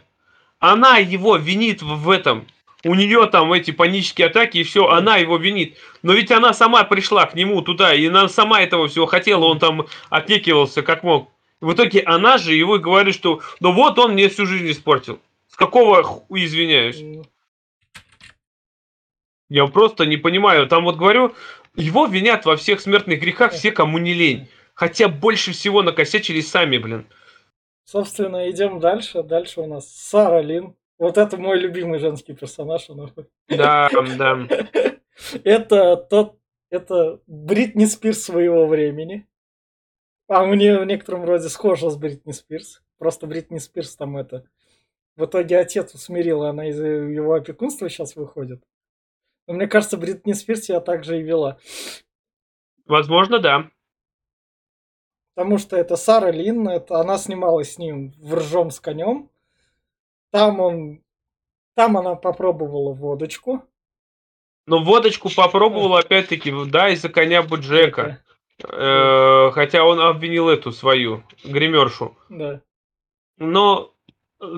[0.60, 2.46] она его винит в, этом.
[2.86, 5.76] У нее там эти панические атаки и все, она его винит.
[6.04, 9.58] Но ведь она сама пришла к нему туда, и она сама этого всего хотела, он
[9.58, 11.32] там отнекивался как мог.
[11.62, 15.20] В итоге она же его говорит, что ну вот он мне всю жизнь испортил.
[15.58, 17.04] Какого ху- извиняюсь?
[19.50, 20.68] Я просто не понимаю.
[20.68, 21.34] Там вот говорю,
[21.76, 24.48] его винят во всех смертных грехах все, кому не лень.
[24.76, 27.08] Хотя больше всего накосячили сами, блин.
[27.86, 29.24] Собственно, идем дальше.
[29.24, 30.76] Дальше у нас Сара Лин.
[31.00, 32.90] Вот это мой любимый женский персонаж.
[32.90, 33.10] Она...
[33.48, 34.48] Да, да.
[35.44, 36.38] Это тот,
[36.70, 39.28] это Бритни Спирс своего времени.
[40.28, 42.84] А мне в некотором роде схожа с Бритни Спирс.
[43.00, 44.46] Просто Бритни Спирс там это...
[45.18, 48.64] В итоге отец усмирил, и она из его опекунства сейчас выходит.
[49.48, 51.58] Но мне кажется, Бритни Спирс я также и вела.
[52.86, 53.72] Возможно, да.
[55.34, 59.30] Потому что это Сара Лин, это она снималась с ним в «Ржом с конем».
[60.32, 61.04] Там он...
[61.74, 63.64] Там она попробовала водочку.
[64.68, 68.24] Но водочку попробовал опять-таки, да, из-за коня Буджека.
[68.64, 72.18] Э, Хотя он обвинил эту свою, гримершу.
[72.30, 72.62] Да.
[73.38, 73.94] Но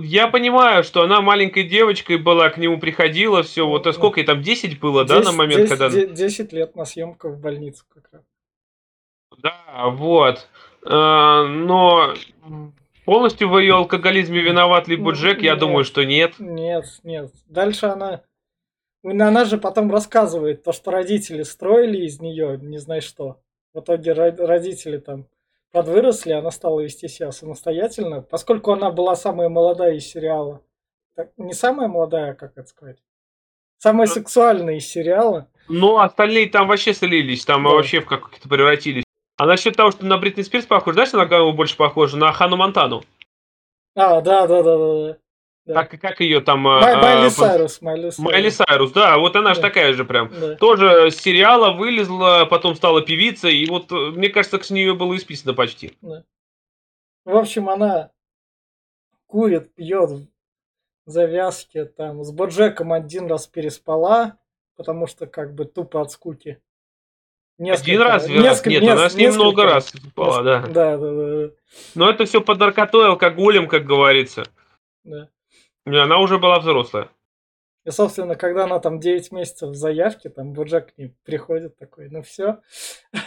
[0.01, 4.25] я понимаю, что она маленькой девочкой была, к нему приходила, все, вот а сколько ей
[4.25, 5.89] там, 10 было, да, на момент, десять- когда...
[5.89, 8.21] де- 10 лет на съемках в больницу как раз.
[9.37, 10.47] Да, вот.
[10.85, 12.13] Э, Но
[13.05, 15.59] полностью в ее алкоголизме виноват ли Ну, Буджек, я нет.
[15.59, 16.35] думаю, что нет.
[16.39, 17.31] Нет, нет.
[17.47, 18.21] Дальше она...
[19.01, 23.39] Ну, Она же потом рассказывает то, что родители строили из нее, не знаю что.
[23.73, 25.25] В итоге ро- родители там
[25.71, 30.62] подвыросли, она стала вести себя самостоятельно, поскольку она была самая молодая из сериала.
[31.15, 32.97] Так, не самая молодая, как это сказать?
[33.77, 34.13] Самая Ну.
[34.13, 35.47] сексуальная из сериала.
[35.67, 37.69] Но остальные там вообще слились, там Да.
[37.69, 39.03] вообще в как-то превратились.
[39.38, 42.17] А насчет того, что на Бритни Спирс похож, знаешь, на кого больше похоже?
[42.17, 43.03] На Хану Монтану.
[43.95, 45.17] А, да, да, да, да.
[45.69, 45.75] Да.
[45.75, 45.86] Да.
[45.86, 46.62] Как, как ее там...
[46.62, 48.17] Май- а, Майли а, Сайрус, Майли Сайрус.
[48.19, 49.67] Майли Сайрус, да, вот она же Да.
[49.67, 50.32] такая же прям.
[50.39, 50.55] Да.
[50.55, 55.15] Тоже с сериала вылезла, потом стала певицей, и вот, э, мне кажется, с нее было
[55.15, 55.95] исписано почти.
[56.01, 58.10] В общем, она
[59.27, 60.10] курит, пьет
[61.05, 64.38] завязки, там, с Боджеком один раз переспала,
[64.75, 66.60] потому что как бы тупо от скуки.
[67.60, 68.29] Один раз, раз?
[68.29, 70.62] несколько- Нет, нес- она с ним несколько много раз спала, да.
[70.62, 71.12] Да, да,
[71.47, 71.53] да,
[71.93, 74.45] Но это все под наркотой, алкоголем, как говорится.
[75.03, 75.27] да.
[75.97, 77.10] Она уже была взрослая.
[77.86, 82.10] И, собственно, когда она там 9 месяцев в заявке, там Боджек к ней приходит такой,
[82.10, 82.58] ну все.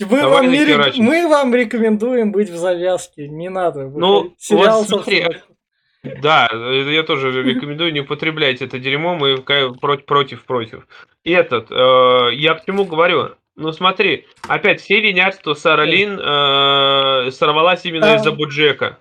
[0.00, 3.88] Мы вам, не рек- мы вам рекомендуем быть в завязке, не надо.
[3.88, 9.70] Ну, Сериал, вот смотри, собственно, Да, я тоже рекомендую не употреблять это дерьмо, мы ка-
[9.72, 10.86] против, против, против.
[11.24, 13.30] И этот, э, я к чему говорю?
[13.56, 18.14] Ну смотри, опять все винят, что Сара Лин э, сорвалась именно Да.
[18.16, 18.98] из-за Буджека.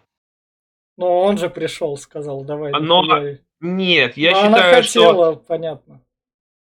[1.01, 2.71] Но он же пришел, сказал, давай.
[2.79, 3.03] Но.
[3.59, 6.01] Нет, я Но она считаю, что хотела, понятно.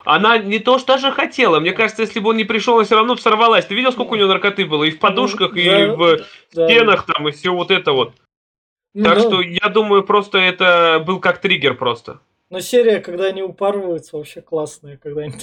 [0.05, 1.59] она не то что даже хотела.
[1.59, 3.65] Мне кажется, если бы он не пришел, она все равно бы сорвалась.
[3.65, 4.83] Ты видел, сколько у нее наркоты было?
[4.83, 6.17] И в подушках, Ну, и да, в
[6.53, 6.67] да.
[6.67, 8.13] стенах там, и все вот это вот.
[8.95, 12.19] Так Ну, что я думаю, просто это был как триггер просто.
[12.49, 15.33] Но серия, когда они упарываются, вообще классная, когда они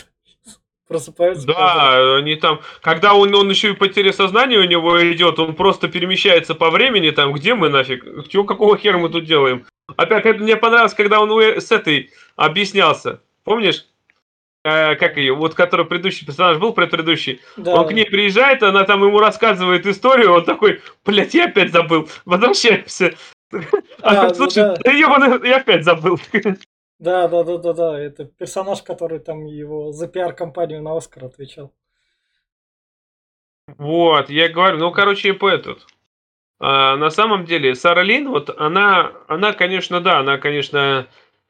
[0.88, 1.46] просыпаются.
[1.46, 5.88] Да, они там, когда он, он еще и потеря сознания у него идет, он просто
[5.88, 9.64] перемещается по времени, там, где мы нафиг, чего, какого хера мы тут делаем?
[9.96, 13.86] Опять, это мне понравилось, когда он у- с этой объяснялся, помнишь?
[14.66, 17.74] Э, как ее, вот который предыдущий персонаж был, предыдущий, Да.
[17.74, 22.08] он к ней приезжает, она там ему рассказывает историю, он такой, блядь, я опять забыл,
[22.24, 23.14] возвращаемся.
[24.02, 24.90] А, А, слушай, да.
[24.90, 26.18] ёбаный, я опять забыл.
[26.98, 28.00] Да, да, да, да, да.
[28.00, 31.72] Это персонаж, который там его за пиар-компанию на Оскар отвечал.
[33.78, 35.86] Вот, я говорю, ну, короче, по этот.
[36.60, 41.08] А, на самом деле, Сара Лин, вот она, она, конечно, да, она, конечно,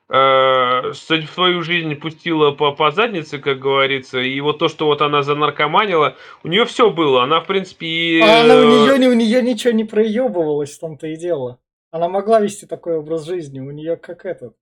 [0.08, 5.22] э, свою жизнь пустила по, по заднице, как говорится, и вот то, что вот она
[5.22, 8.20] занаркоманила, у нее все было, она, в принципе, и...
[8.20, 11.58] А она у нее, у нее ничего не проебывалось, в том-то и дело.
[11.90, 14.56] Она могла вести такой образ жизни, у нее как этот.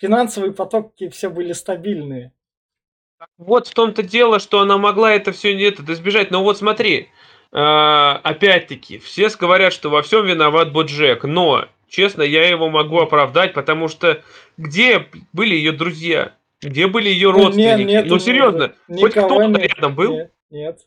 [0.00, 2.32] Финансовые потоки все были стабильные.
[3.36, 6.30] Вот в том-то дело, что она могла это все не это избежать.
[6.30, 7.10] Но вот смотри,
[7.52, 13.52] э, опять-таки, все говорят, что во всем виноват Боджек, но честно, я его могу оправдать,
[13.52, 14.22] потому что
[14.56, 16.32] где были ее друзья?
[16.62, 17.70] Где были ее родственники?
[17.72, 20.12] Ну, нет, нет, ну серьезно, хоть кто-то рядом был?
[20.14, 20.80] Нет, нет.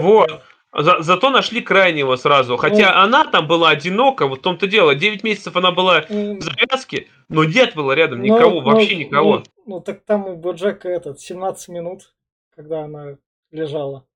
[0.00, 0.42] Вот.
[0.74, 2.56] За, зато нашли крайнего сразу.
[2.56, 4.94] Хотя ну, она там была одинока, вот в том-то дело.
[4.94, 9.36] 9 месяцев она была в завязке, но нет было рядом ну, никого, ну, вообще никого.
[9.36, 12.14] Ну, ну так там у Боджека этот 17 минут,
[12.56, 13.16] когда она
[13.50, 14.06] лежала.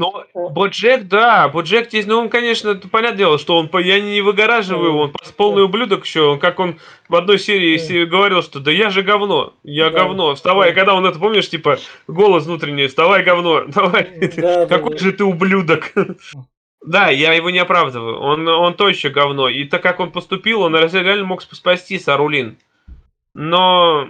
[0.00, 4.96] Ну, Боджек, да, Боджек здесь, ну, он, конечно, понятное дело, что он, я не выгораживаю,
[4.96, 9.52] он полный ублюдок еще, как он в одной серии говорил, что да я же говно,
[9.62, 9.98] я да.
[9.98, 11.76] говно, вставай, когда он это, помнишь, типа,
[12.08, 15.92] голос внутренний, вставай, говно, давай, да, какой да, же ты ублюдок.
[16.82, 18.18] Да, я его не оправдываю.
[18.20, 19.50] Он, он то еще говно.
[19.50, 22.56] И так как он поступил, он реально мог спасти Сарулин.
[23.34, 24.08] Но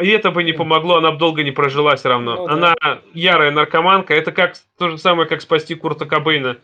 [0.00, 2.36] и это бы не помогло, она бы долго не прожила все равно.
[2.36, 3.00] Ну, она да.
[3.12, 4.14] ярая наркоманка.
[4.14, 6.58] Это как то же самое, как спасти Курта Кобейна.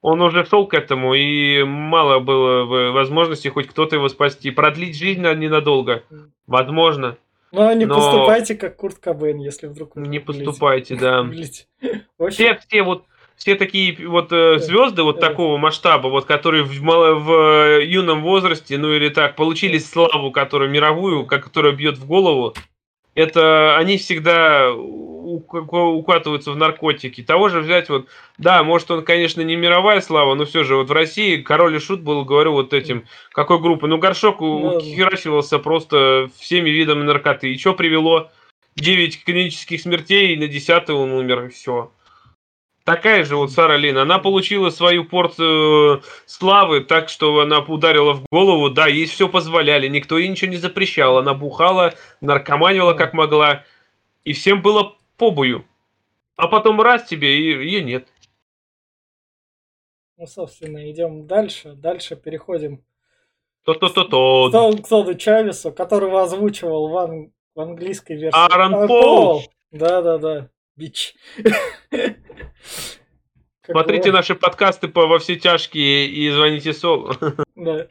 [0.00, 4.50] Он уже шел к этому, и мало было возможности хоть кто-то его спасти.
[4.50, 6.02] Продлить жизнь ненадолго.
[6.46, 7.18] Возможно.
[7.52, 7.96] Но не но...
[7.96, 9.94] поступайте как Курт Кобейн, если вдруг...
[9.94, 11.28] Не поступайте, да.
[12.30, 13.04] Все, все вот
[13.36, 18.92] все такие вот э, звезды вот такого масштаба, вот которые в, в юном возрасте, ну
[18.92, 22.54] или так, получили славу, которую мировую, которая бьет в голову,
[23.14, 27.22] это они всегда укатываются в наркотики.
[27.22, 30.88] Того же взять вот, да, может он, конечно, не мировая слава, но все же вот
[30.88, 35.58] в России Король и Шут был, говорю, вот этим, какой группы, ну Горшок ну, херачивался
[35.58, 37.52] просто всеми видами наркоты.
[37.52, 38.30] И что привело?
[38.76, 41.92] 9 клинических смертей, и на 10 он умер, и все.
[42.84, 43.96] Такая же вот Сара Лин.
[43.96, 48.70] Она получила свою порцию э, славы так, что она ударила в голову.
[48.70, 51.18] Да, ей все позволяли, никто ей ничего не запрещал.
[51.18, 53.64] Она бухала, наркоманила как могла.
[54.24, 55.64] И всем было побою.
[56.36, 58.08] А потом раз тебе, и ее нет.
[60.16, 61.74] Ну, собственно, идем дальше.
[61.74, 62.84] Дальше переходим
[63.64, 64.50] То-то-то-то.
[64.50, 67.32] к Тоду Чавесу, которого озвучивал в, ан...
[67.54, 68.36] в английской версии.
[68.36, 69.42] Аарон Пол.
[69.70, 70.48] Да-да-да.
[70.82, 71.14] Бич.
[73.64, 77.12] Смотрите наши подкасты по во все тяжкие и звоните Солу.
[77.54, 77.86] Да.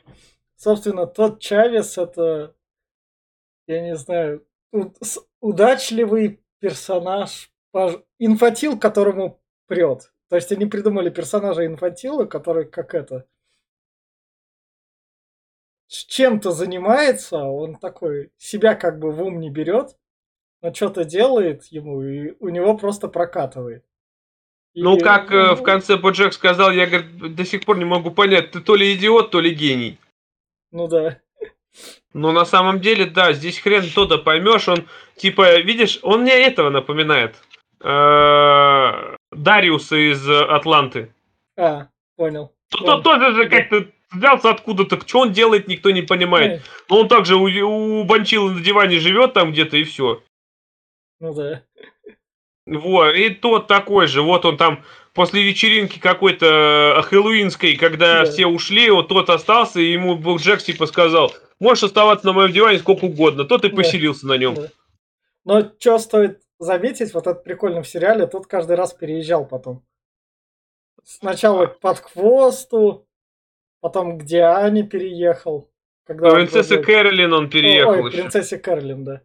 [0.58, 2.54] Собственно, тот Чавес это,
[3.68, 4.46] я не знаю,
[5.40, 7.50] удачливый персонаж,
[8.20, 10.12] инфатил, которому прет.
[10.28, 13.26] То есть они придумали персонажа инфатила, который как это
[15.88, 19.98] с чем-то занимается, он такой себя как бы в ум не берет,
[20.62, 23.84] но что-то делает ему, и у него просто прокатывает.
[24.74, 24.82] И...
[24.82, 28.52] Ну, как э, в конце Боджек сказал, я говорит, до сих пор не могу понять,
[28.52, 29.98] ты то ли идиот, то ли гений.
[30.72, 31.18] Ну да.
[32.14, 36.70] Но на самом деле, да, здесь хрен то-то поймешь, он, типа, видишь, он мне этого
[36.70, 37.36] напоминает.
[37.82, 41.14] Э, Дариуса из Атланты.
[41.58, 42.54] А, понял.
[42.70, 46.62] То тоже же как-то взялся откуда-то, что он делает, никто не понимает.
[46.90, 50.22] Но он также у, у Банчила на диване живет там где-то и все.
[51.22, 51.64] Ну да.
[52.66, 58.32] Вот, и тот такой же, вот он там после вечеринки какой-то э, хэллоуинской, когда да.
[58.32, 62.52] все ушли, вот тот остался, и ему был Джек типа сказал, можешь оставаться на моем
[62.52, 63.76] диване сколько угодно, тот и да.
[63.76, 64.56] поселился на нем.
[64.56, 64.68] Да.
[65.44, 69.86] Но что стоит заметить, вот это прикольно в сериале, тот каждый раз переезжал потом.
[71.04, 73.08] Сначала под хвосту,
[73.80, 75.70] потом к Диане переехал.
[76.04, 78.06] Когда Принцесса Кэролин он переехал.
[78.06, 79.22] Ой, принцессе Кэролин, да.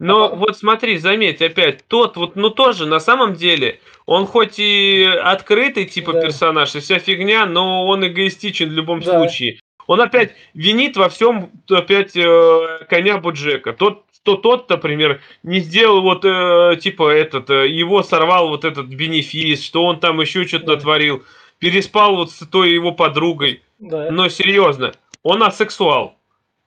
[0.00, 4.58] Но а, вот смотри, заметь, опять, тот вот, ну тоже, на самом деле, он хоть
[4.58, 6.22] и открытый типа да.
[6.22, 9.12] персонаж, и вся фигня, но он эгоистичен в любом да.
[9.12, 9.60] случае.
[9.86, 13.74] Он опять винит во всем опять э, коня Буджека.
[13.74, 18.86] Тот, что тот, например, не сделал вот э, типа этот, э, его сорвал вот этот
[18.86, 20.72] бенефис, что он там еще что-то да.
[20.76, 21.24] натворил,
[21.58, 23.62] переспал вот с той его подругой.
[23.78, 24.10] Да.
[24.10, 26.16] Но серьезно, он асексуал.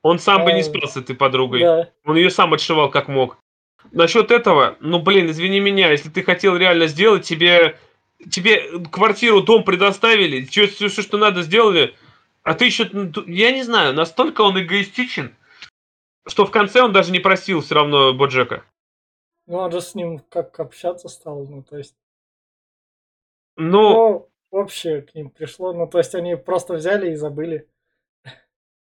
[0.04, 1.62] Он сам бы не спал с этой подругой.
[1.62, 1.90] Да.
[2.06, 3.38] Он ее сам отшивал как мог.
[3.92, 7.80] Насчет этого, ну блин, извини меня, если ты хотел реально сделать, тебе,
[8.30, 11.96] тебе квартиру, дом предоставили, все, все, все, что надо, сделали,
[12.44, 15.36] а ты еще, ну, я не знаю, настолько он эгоистичен,
[16.28, 18.64] что в конце он даже не просил все равно Боджека.
[19.46, 21.96] Ну, он же с ним как общаться стал, ну, то есть...
[23.56, 27.68] Ну, Ну, общее к ним пришло, ну, то есть они просто взяли и забыли.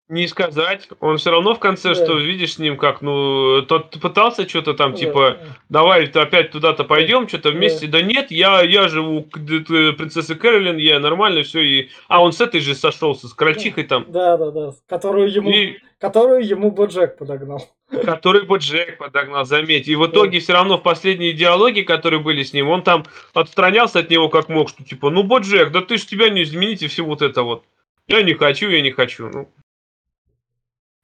[0.09, 0.88] Не сказать.
[1.01, 1.94] Он все равно в конце, Да.
[1.94, 4.99] что видишь с ним как, ну, тот пытался что-то там, Да.
[4.99, 5.37] типа,
[5.68, 7.87] давай т- опять туда-то пойдем, что-то вместе.
[7.87, 11.61] Да нет, я, я живу принцессы Кэролин, я нормально все.
[11.61, 11.90] И...
[12.09, 14.07] А он с этой же сошелся, с крольчихой там.
[14.09, 14.73] Да, да, да.
[14.88, 17.68] Которую ему, И которую ему Боджек подогнал.
[18.05, 19.88] который бы Джек подогнал, заметь.
[19.88, 23.99] И в итоге все равно в последние диалоги, которые были с ним, он там отстранялся
[24.01, 27.03] от него как мог, что типа, ну, Боджек, да ты ж тебя не измените все
[27.03, 27.64] вот это вот.
[28.07, 29.29] Я не хочу, я не хочу.
[29.29, 29.49] Ну,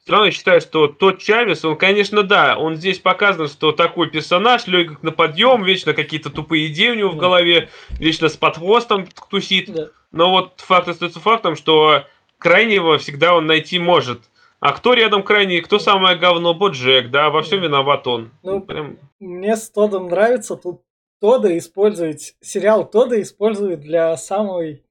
[0.04, 4.10] все равно я считаю, что тот Чавес, он, конечно, да, он здесь показан, что такой
[4.10, 9.08] персонаж, легок на подъем, вечно какие-то тупые идеи у него в голове, вечно с подхвостом
[9.30, 9.72] тусит.
[9.72, 9.88] Да.
[10.12, 12.04] Но вот факт остается фактом, что
[12.36, 14.20] крайнего всегда он найти может.
[14.60, 16.52] А кто рядом крайний, кто самое говно?
[16.52, 18.30] Боджек, да, во всем виноват он.
[18.42, 20.82] Ну, Прям Мне с Тодом нравится, тут
[21.18, 24.84] Тода использует, сериал Тода использует для самой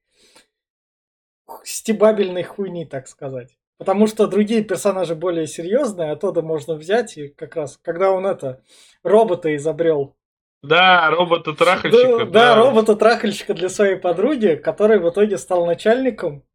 [1.64, 3.56] стебабельной хуйни, так сказать.
[3.78, 8.26] Потому что другие персонажи более серьезные, а Тода можно взять и как раз, когда он
[8.26, 8.62] это,
[9.04, 10.16] робота изобрел.
[10.62, 12.20] Да, робота-трахальщика.
[12.20, 16.46] Да, да, робота-трахальщика для своей подруги, который в итоге стал начальником.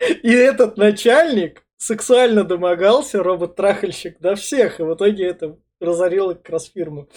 [0.00, 4.80] И этот начальник сексуально домогался, робот-трахальщик, до всех.
[4.80, 7.08] И в итоге это разорило как раз фирму.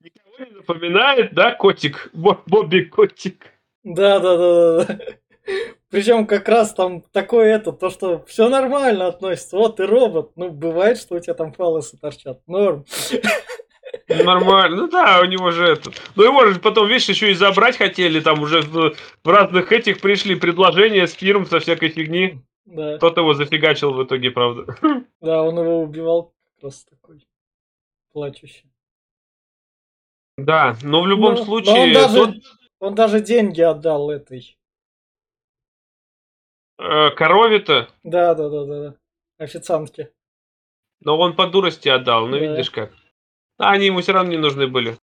[0.00, 2.10] Никого не напоминает, да, котик?
[2.14, 3.46] Бо- Бобби котик.
[3.82, 4.98] Да, да, да, да.
[5.94, 9.56] Причем как раз там такое это, то, что все нормально относится.
[9.56, 10.32] Вот ты робот.
[10.34, 12.40] Ну, бывает, что у тебя там фалосы торчат.
[12.48, 12.84] Норм.
[14.08, 14.76] Нормально.
[14.76, 15.92] Ну да, у него же это.
[16.16, 18.18] Ну его же потом, видишь, еще и забрать хотели.
[18.18, 22.40] Там уже в, в разных этих пришли предложения с фирм со всякой фигни.
[22.64, 22.96] Да.
[22.96, 24.76] Кто-то его зафигачил в итоге, правда.
[25.20, 27.24] Да, он его убивал раз такой
[28.12, 28.68] плачущий.
[30.38, 31.76] Да, но в любом Ну, но случае...
[31.76, 32.34] он даже, тот,
[32.80, 34.58] он даже деньги отдал этой.
[36.78, 38.94] Э, корове-то, Да, да, да, да, да.
[39.38, 40.10] Официантке.
[41.00, 42.46] но он по дурости отдал, ну Да.
[42.46, 42.92] видишь как.
[43.58, 44.96] А они ему все равно не нужны были.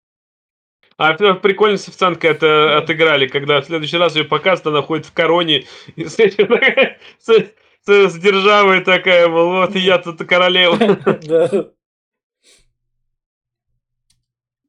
[0.97, 5.07] А п- прикольно с официанткой это отыграли, когда в следующий раз ее показывают, она ходит
[5.07, 5.65] в короне
[5.97, 6.19] и с, с,
[7.19, 7.53] с-
[7.87, 10.77] с державой такая, мол, вот я тут королева.
[11.23, 11.71] Да.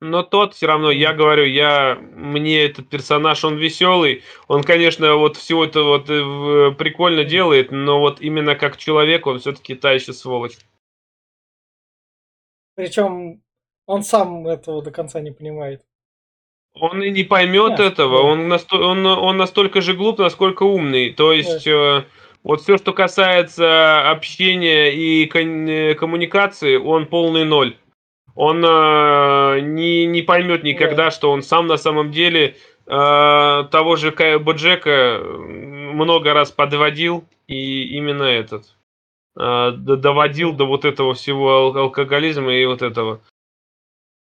[0.02, 5.36] Но тот все равно, я говорю, я мне этот персонаж, он веселый, он, конечно, вот
[5.36, 10.14] всего это вот э, прикольно делает, но вот именно как человек он все-таки та еще
[10.14, 10.58] сволочь.
[12.76, 13.42] Причем
[13.88, 15.82] он сам этого до конца не понимает.
[16.76, 18.24] Он и не поймет Да, этого, да.
[18.24, 21.12] он, насто- он, он настолько же глуп, насколько умный.
[21.12, 22.06] То есть э,
[22.44, 27.76] вот все, что касается общения и кон- э, коммуникации, он полный ноль.
[28.36, 34.12] Он э, не, не поймет никогда, что он сам на самом деле э, того же
[34.12, 38.76] Кая Боджека много раз подводил, и именно этот
[39.38, 43.22] э, доводил до вот этого всего ал- алкоголизма и вот этого.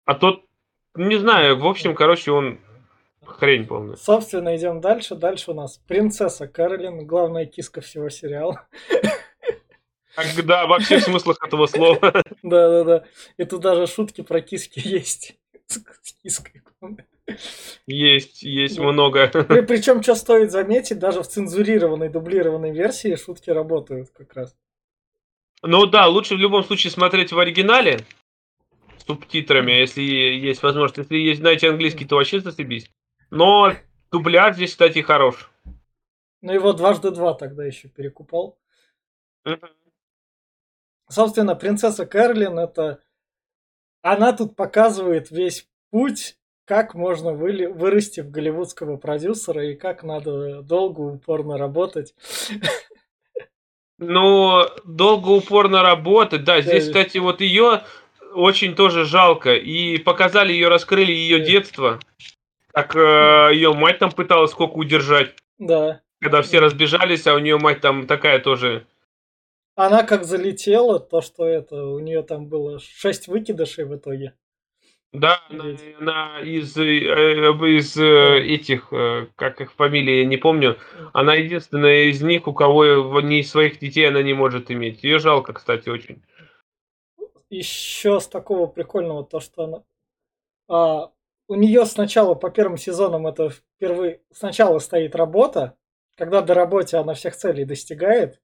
[0.05, 0.43] А тот,
[0.95, 2.59] не знаю, в общем, короче, он
[3.25, 3.95] хрень полная.
[3.95, 5.15] Собственно, идем дальше.
[5.15, 8.67] Дальше у нас принцесса Кэролин, главная киска всего сериала.
[10.43, 11.99] Да, во всех смыслах этого слова.
[12.43, 13.05] Да-да-да.
[13.37, 15.35] И тут даже шутки про киски есть.
[15.67, 16.61] С киской.
[17.87, 18.83] Есть, есть Да.
[18.83, 19.27] много.
[19.27, 24.55] Причем, что стоит заметить, даже в цензурированной, дублированной версии шутки работают как раз.
[25.61, 27.99] Ну да, лучше в любом случае смотреть в оригинале
[28.97, 30.97] с субтитрами, если есть возможность.
[30.97, 32.91] Если есть, знаете, английский, то вообще зацепись.
[33.31, 33.73] Но
[34.11, 35.49] дубляж здесь, кстати, хорош.
[36.41, 38.59] Ну его дважды два тогда еще перекупал.
[39.45, 39.59] Мгм.
[41.17, 42.99] Собственно, принцесса Кэролин это...
[44.01, 50.61] Она тут показывает весь путь, как можно выли- вырасти в голливудского продюсера и как надо
[50.61, 52.13] долго, упорно работать.
[53.99, 56.43] Ну, долго упорно работать.
[56.43, 56.91] Да, здесь, Да.
[56.91, 57.83] кстати, вот ее
[58.33, 59.53] очень тоже жалко.
[59.53, 61.45] И показали ее, раскрыли ее Да.
[61.45, 61.99] детство.
[62.73, 65.35] Как ее мать там пыталась сколько удержать.
[65.59, 66.01] Да.
[66.19, 68.85] Когда все разбежались, а у нее мать там такая тоже.
[69.75, 74.35] Она как залетела, то, что это, у нее там было 6 выкидышей в итоге.
[75.11, 75.65] Да, она,
[75.99, 80.77] она из, э, из э, этих, э, как их фамилии, я не помню.
[81.13, 85.03] Она единственная из них, у кого в- ни своих детей она не может иметь.
[85.03, 86.23] Ее жалко, кстати, очень.
[87.49, 89.83] Еще с такого прикольного, то, что она...
[90.69, 91.11] а,
[91.47, 94.21] у нее сначала по первым сезонам это впервые...
[94.31, 95.77] Сначала стоит работа,
[96.15, 98.41] когда до работы она всех целей достигает,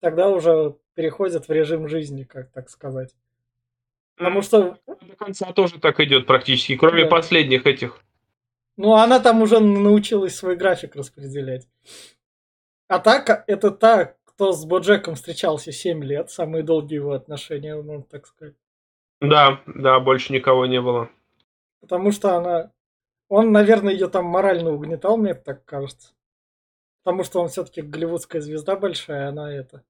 [0.00, 3.14] тогда уже переходит в режим жизни, как так сказать.
[4.16, 4.78] Потому что...
[4.86, 7.10] До конца тоже так идет практически, кроме Да.
[7.10, 8.00] последних этих.
[8.76, 11.66] Ну, она там уже научилась свой график распределять.
[12.88, 18.02] А так, это та, кто с Боджеком встречался 7 лет, самые долгие его отношения, можно
[18.04, 18.54] так сказать.
[19.20, 21.08] Да, да, больше никого не было.
[21.80, 22.70] Потому что она...
[23.28, 26.12] Он, наверное, ее там морально угнетал, мне так кажется.
[27.06, 29.84] Потому что он все-таки голливудская звезда большая, она это...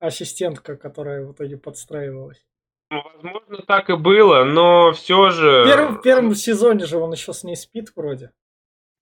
[0.00, 2.44] Ассистентка, которая в итоге подстраивалась.
[2.90, 5.62] Ну, Возможно, так и было, но все же...
[5.62, 8.32] В первом, в первом сезоне же он еще с ней спит вроде.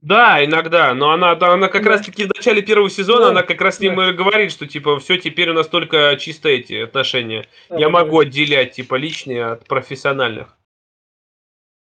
[0.03, 1.93] Да, иногда, но она, да, она как Да.
[1.93, 4.99] раз-таки в начале первого сезона, Да, она как раз с ним и говорит, что, типа,
[5.01, 7.47] все, теперь у нас только чисто эти отношения.
[7.71, 8.29] Да, Я да, могу да.
[8.29, 10.59] отделять, типа, личные от профессиональных.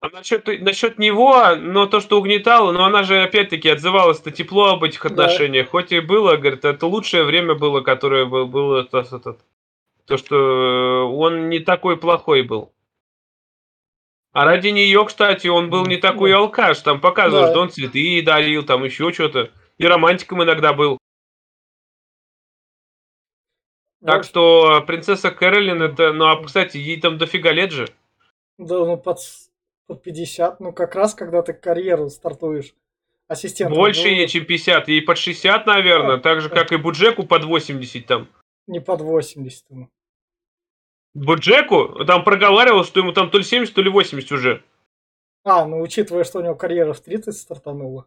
[0.01, 4.83] А насчет, насчет него, но то, что угнетало, но она же опять-таки отзывалась-то тепло об
[4.85, 5.09] этих Да.
[5.09, 5.69] отношениях.
[5.69, 9.37] Хоть и было, говорит, это лучшее время было, которое был- было то, то, то,
[10.05, 12.71] то, что э, он не такой плохой был.
[14.31, 16.37] А ради нее, кстати, он был не такой Да.
[16.37, 16.79] алкаш.
[16.79, 17.51] Там показывал, Да.
[17.51, 19.51] что он цветы дарил, там еще что-то.
[19.77, 20.97] И романтиком иногда был.
[24.05, 24.25] Так Вот.
[24.25, 26.13] что принцесса Кэролин это...
[26.13, 27.89] Ну, а, кстати, ей там дофига лет же.
[28.57, 29.17] Да, ну под,
[29.89, 32.75] под 50, ну как раз когда ты карьеру стартуешь
[33.27, 33.75] ассистентом.
[33.75, 34.87] Больше ну, ей, чем 50.
[34.87, 36.17] Ей под 60, наверное.
[36.17, 36.55] Да, Так же, да.
[36.55, 38.27] как и Буджеку под 80 там.
[38.67, 39.65] Не под 80.
[39.71, 39.89] ему.
[41.15, 44.63] Буджеку там проговаривал, что ему там то ли 70, то ли 80 уже.
[45.43, 48.05] А, ну учитывая, что у него карьера в 30 стартанула.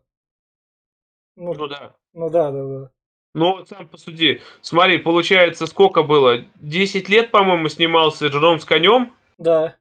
[1.34, 1.96] Ну, Ну да.
[2.12, 2.90] ну да, да, да.
[3.34, 4.40] Ну, вот сам посуди.
[4.60, 6.44] Смотри, получается, сколько было?
[6.56, 9.14] 10 лет, по-моему, снимался Жером с конем.
[9.38, 9.76] Да.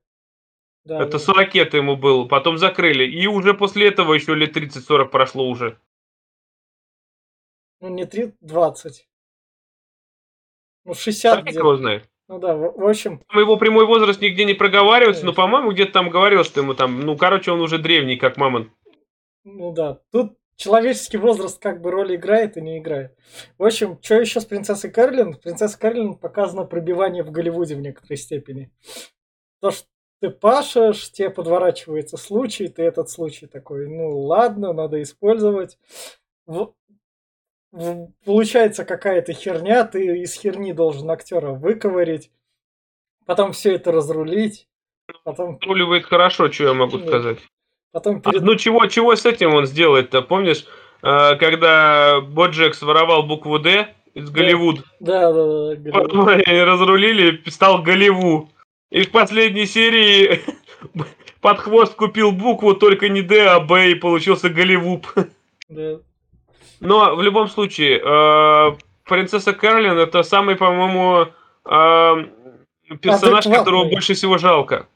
[0.84, 1.20] Да, Это да.
[1.20, 2.26] 40 лет ему было.
[2.28, 3.06] Потом закрыли.
[3.06, 5.80] И уже после этого еще лет 30-40 прошло уже.
[7.80, 9.08] Ну не 3, 20.
[10.86, 11.60] Ну 60 Так где-то.
[11.60, 12.10] его знает.
[12.28, 15.44] Ну да, в, в общем, Там Его прямой возраст нигде не проговаривается, но, Конечно.
[15.44, 18.72] по-моему, где-то там говорил, что ему там, ну, короче, он уже древний, как мамонт.
[19.44, 20.00] ну да.
[20.12, 23.18] Тут человеческий возраст как бы роль играет и не играет.
[23.58, 25.34] В общем, что еще с принцессой Кэролин?
[25.36, 28.72] Принцесса Кэролин показано пробивание в Голливуде в некоторой степени.
[29.60, 29.88] То, что
[30.22, 35.78] ты пашешь, тебе подворачивается случай, ты этот случай такой, ну ладно, надо использовать.
[36.46, 36.74] В-
[37.72, 42.32] в- получается какая-то херня, ты из херни должен актера выковырить,
[43.26, 44.68] потом все это разрулить,
[45.24, 47.08] потом, Руливает хорошо, что я могу Нет.
[47.08, 47.38] сказать.
[47.92, 48.44] потом А, перед...
[48.44, 50.22] ну, чего, чего с этим он сделает-то?
[50.22, 50.66] Помнишь,
[51.02, 54.34] э, когда Боджек своровал букву «Д» из Да.
[54.36, 55.94] Голливуд, Да, да, да, Голливуд.
[55.94, 58.50] потом они разрулили, стал Голливу.
[58.92, 60.42] И в последней серии
[61.42, 65.08] под хвост купил букву только не «Д», а «Б», и получился Голливуд.
[65.70, 66.00] Да.
[66.82, 71.28] Но в любом случае, э, принцесса Кэролин это самый, по-моему,
[71.66, 74.88] э, персонаж, которого больше всего жалко.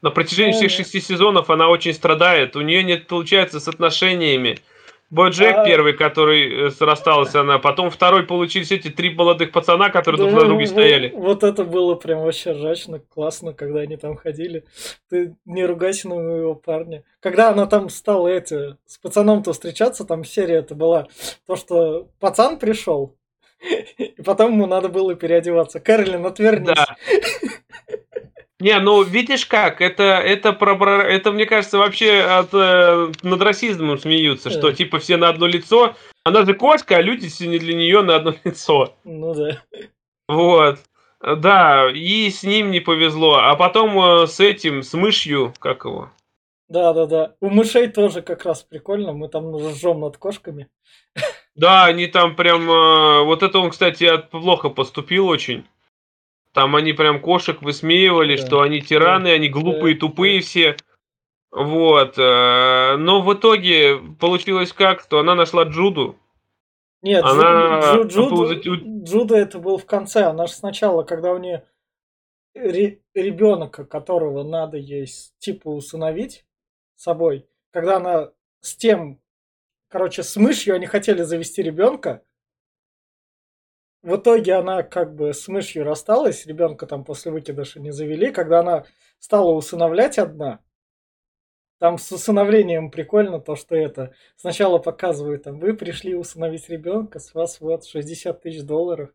[0.00, 2.56] На протяжении всех шести сезонов она очень страдает.
[2.56, 4.58] У нее нет, получается, с отношениями.
[5.14, 9.88] Боджек А- первый, который э, с- рассталась она, потом второй получились эти три молодых пацана,
[9.90, 11.12] которые друг Да, на друге стояли.
[11.14, 14.64] Вот это было прям вообще ржачно, классно, когда они там ходили.
[15.08, 17.04] Ты не ругайся на моего парня.
[17.20, 21.06] Когда она там стала эти, с пацаном-то встречаться, там серия это была,
[21.46, 23.14] то, что пацан пришел,
[23.98, 25.78] и потом ему надо было переодеваться.
[25.78, 26.74] Кэролин, отвернись.
[26.74, 26.96] Да.
[28.60, 33.98] Не, ну видишь как, это, это, про, это мне кажется, вообще от, э, над расизмом
[33.98, 34.72] смеются, что Да.
[34.72, 35.96] типа все на одно лицо.
[36.22, 38.94] Она же кошка, а люди все не для нее на одно лицо.
[39.04, 39.60] Ну да.
[40.28, 40.78] Вот.
[41.20, 43.36] Да, и с ним не повезло.
[43.38, 46.10] А потом э, с этим, с мышью, как его?
[46.68, 47.34] Да, да, да.
[47.40, 49.12] У мышей тоже как раз прикольно.
[49.12, 50.68] Мы там ржем над кошками.
[51.56, 52.70] Да, они там прям...
[52.70, 55.64] э, вот это он, кстати, от- плохо поступил очень.
[56.54, 58.46] Там они прям кошек высмеивали, Да.
[58.46, 60.00] что они тираны, они глупые, Да.
[60.00, 60.76] тупые все.
[61.50, 62.16] Вот.
[62.16, 66.16] э, Но в итоге получилось как, что она нашла Джуду.
[67.02, 70.22] Нет, Она Джу- Джу- получит- Джуда, это был в конце.
[70.22, 71.64] Она же сначала, когда у нее
[72.54, 75.06] ребенка, которого надо ей
[75.38, 76.44] типа усыновить
[76.94, 78.30] собой, когда она
[78.60, 79.20] с тем,
[79.88, 82.22] короче, с мышью они хотели завести ребенка,
[84.04, 88.60] в итоге она как бы с мышью рассталась, ребенка там после выкидыша не завели, когда
[88.60, 88.84] она
[89.18, 90.60] стала усыновлять одна,
[91.80, 97.34] там с усыновлением прикольно то, что это сначала показывают, там, вы пришли усыновить ребенка, с
[97.34, 99.10] вас вот 60 тысяч долларов,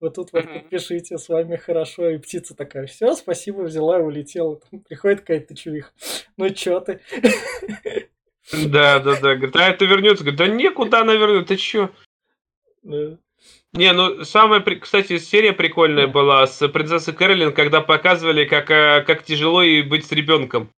[0.00, 4.60] вы тут вот подпишите, с вами хорошо, и птица такая, все, спасибо, взяла и улетела.
[4.70, 5.92] Там приходит какая-то чувиха,
[6.36, 7.00] ну чё ты?
[8.52, 9.34] Да, да, да.
[9.36, 10.24] Говорит, а это вернется?
[10.24, 11.48] Говорит, да никуда она вернется.
[11.48, 11.90] Ты чё?
[12.82, 13.18] Да.
[13.74, 19.24] Не, ну самая, кстати, серия прикольная была с принцессой Кэролин, когда показывали, как, э, как
[19.24, 20.70] тяжело ей быть с ребенком.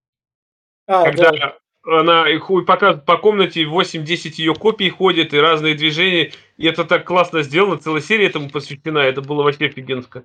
[0.88, 1.58] А, когда да.
[1.84, 6.32] она их показывает по комнате 8-10 ее копий ходит и разные движения.
[6.56, 9.00] И это так классно сделано, целая серия этому посвящена.
[9.00, 10.24] Это было вообще офигенско.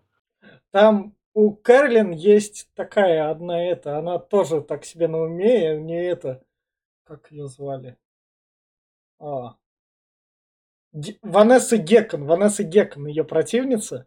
[0.70, 6.42] Там у Кэролин есть такая одна это, она тоже так себе на уме, не это,
[7.04, 7.96] как ее звали?
[9.18, 9.56] А,
[11.22, 14.06] Ванесса Гекон, Ванесса Гекон, ее противница,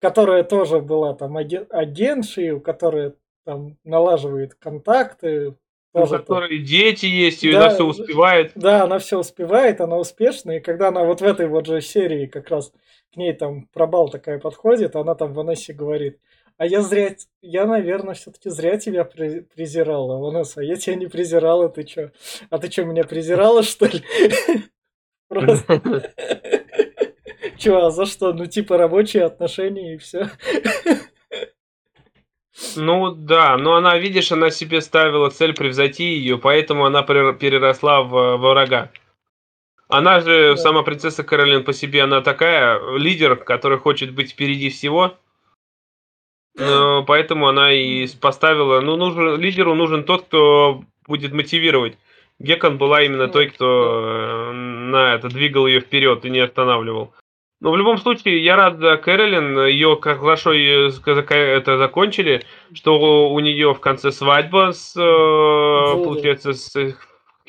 [0.00, 5.56] которая тоже была там аген, агентшей, у которой там налаживает контакты.
[5.92, 6.66] У которой там...
[6.66, 8.52] дети есть, и да, она все успевает.
[8.54, 12.26] Да, она все успевает, она успешна, и когда она вот в этой вот же серии
[12.26, 12.72] как раз
[13.12, 16.18] к ней там пробал такая подходит, она там Ванессе говорит,
[16.56, 21.68] а я зря, я, наверное, все-таки зря тебя презирала, Ванесса, а я тебя не презирала,
[21.68, 22.12] ты что?
[22.50, 24.02] А ты что, меня презирала, что ли?
[25.28, 25.80] Просто.
[27.58, 28.32] Чего, а за что?
[28.32, 30.30] Ну, типа рабочие отношения и все.
[32.76, 38.36] Ну да, но она, видишь, она себе ставила цель превзойти ее, поэтому она переросла в,
[38.36, 38.90] врага.
[39.88, 40.56] Она же, да.
[40.56, 45.16] сама принцесса Каролин по себе, она такая лидер, который хочет быть впереди всего.
[46.56, 51.98] Но, поэтому она и поставила, ну, нужен, лидеру нужен тот, кто будет мотивировать.
[52.44, 57.12] Гекон была именно той, кто на это двигал ее вперед и не останавливал.
[57.60, 62.42] Но в любом случае, я рад за Кэролин, ее как хорошо это закончили,
[62.74, 66.04] что у нее в конце свадьба с, Джуда.
[66.04, 66.72] получается, с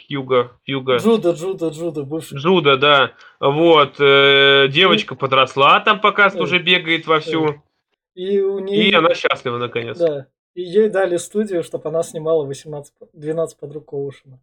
[0.07, 0.97] Хьюга, Хьюга.
[0.97, 2.37] Джуда, Джуда, Джуда, бывший.
[2.37, 3.11] Джуда, да.
[3.41, 7.47] Вот, э, девочка подросла, там пока э, уже бегает вовсю.
[7.49, 7.53] Э.
[8.13, 8.89] И, у нее...
[8.89, 9.97] и она счастлива, наконец.
[9.97, 10.27] Да.
[10.53, 14.39] И ей дали студию, чтобы она снимала 18, 12 подруг Оушена.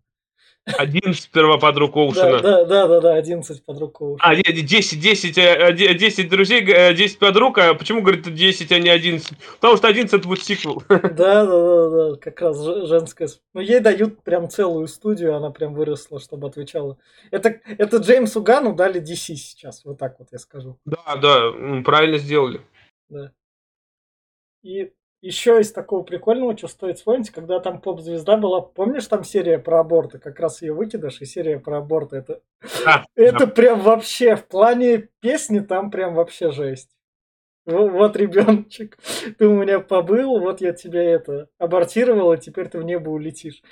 [0.65, 2.41] 11 первоподруг Оушена.
[2.41, 4.31] Да, да, да, да, 11 подруг Оушена.
[4.31, 9.33] А, 10, 10, 10 друзей, 10 подруг, а почему, говорит, 10, а не 11?
[9.61, 10.83] Потому что 11 это будет сиквел.
[10.89, 13.29] Да, да, да, да, как раз женская.
[13.55, 16.97] Ну, ей дают прям целую студию, она прям выросла, чтобы отвечала.
[17.31, 20.79] Это, это Джеймсу Гану дали DC сейчас, вот так вот я скажу.
[20.85, 21.53] Да, да,
[21.85, 22.61] правильно сделали.
[23.09, 23.33] Да.
[24.63, 24.93] И
[25.23, 29.81] еще из такого прикольного, что стоит вспомнить, когда там поп-звезда была, помнишь там серия про
[29.81, 32.41] аборты, как раз ее выкидыш и серия про аборты, это,
[32.87, 33.47] а, это да.
[33.47, 36.91] прям вообще, в плане песни там прям вообще жесть.
[37.65, 38.99] Вот, ребеночек,
[39.39, 43.63] ты у меня побыл, вот я тебя это абортировала, теперь ты в небо улетишь.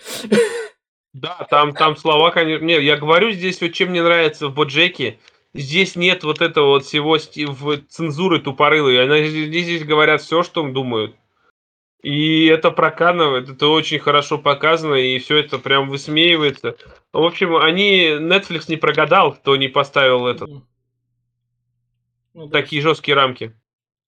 [1.12, 2.64] Да, там, там слова, конечно.
[2.64, 5.18] Не, я говорю здесь, вот чем мне нравится в Боджеке,
[5.52, 9.02] здесь нет вот этого вот всего в цензуры тупорылой.
[9.02, 11.16] Они здесь, здесь говорят все, что думают.
[12.02, 16.76] И это проканывает, это очень хорошо показано, и все это прям высмеивается.
[17.12, 20.46] В общем, они Netflix не прогадал, кто не поставил это.
[22.32, 23.54] Ну, Такие жесткие рамки.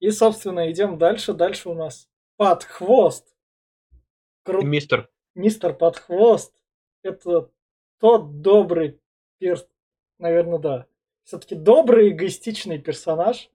[0.00, 1.34] И, собственно, идем дальше.
[1.34, 3.34] Дальше у нас под хвост.
[4.42, 4.62] Кру...
[4.62, 5.10] Мистер.
[5.34, 6.54] Мистер под хвост.
[7.02, 7.50] Это
[8.00, 9.00] тот добрый
[9.38, 9.66] перс...
[10.18, 10.86] Наверное, да.
[11.24, 13.50] Все-таки добрый эгоистичный персонаж,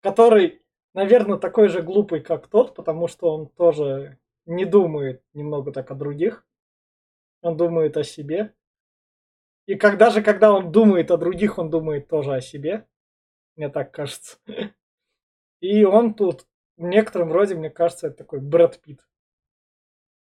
[0.00, 0.59] который
[0.94, 5.94] наверное, такой же глупый, как тот, потому что он тоже не думает немного так о
[5.94, 6.46] других.
[7.42, 8.54] Он думает о себе.
[9.66, 12.86] И когда же, когда он думает о других, он думает тоже о себе.
[13.56, 14.38] Мне так кажется.
[15.60, 19.06] И он тут в некотором роде, мне кажется, это такой Брэд Питт.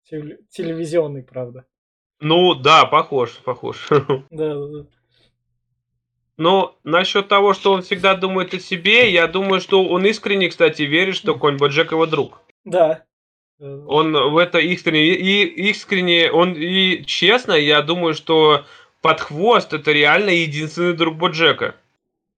[0.05, 1.67] Телевизионный, правда.
[2.21, 3.89] Ну, да, похож, похож.
[4.31, 4.87] Да, да, да.
[6.37, 10.82] Но насчет того, что он всегда думает о себе, я думаю, что он искренне, кстати,
[10.82, 12.41] верит, что конь Боджек его друг.
[12.64, 13.05] Да.
[13.59, 18.66] Он в это искренне, и искренне, он и честно, я думаю, что
[19.01, 21.74] под хвост это реально единственный друг Боджека.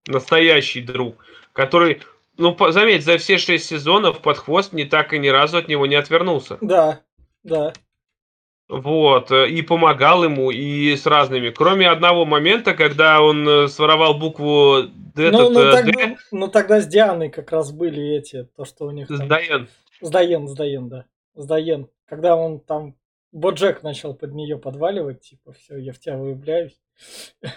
[0.06, 1.16] Настоящий друг,
[1.52, 2.02] который,
[2.36, 5.86] ну, заметь, за все шесть сезонов под хвост не так и ни разу от него
[5.86, 6.56] не отвернулся.
[6.60, 7.00] Да,
[7.42, 7.72] да.
[8.68, 11.48] Вот, э, и помогал ему, и с разными.
[11.48, 14.82] Кроме одного момента, когда он э, своровал букву
[15.14, 15.30] Д.
[15.30, 19.08] Ну, ну, тогда, ну, тогда с Дианой как раз были эти, то, что у них...
[19.08, 19.16] Там...
[19.16, 19.68] С Дайен.
[20.02, 21.06] С Дайен, с Дайен, да.
[21.34, 21.88] С Дайен.
[22.06, 22.94] Когда он там...
[23.32, 26.78] Боджек начал под нее подваливать, типа, все, я в тебя влюбляюсь.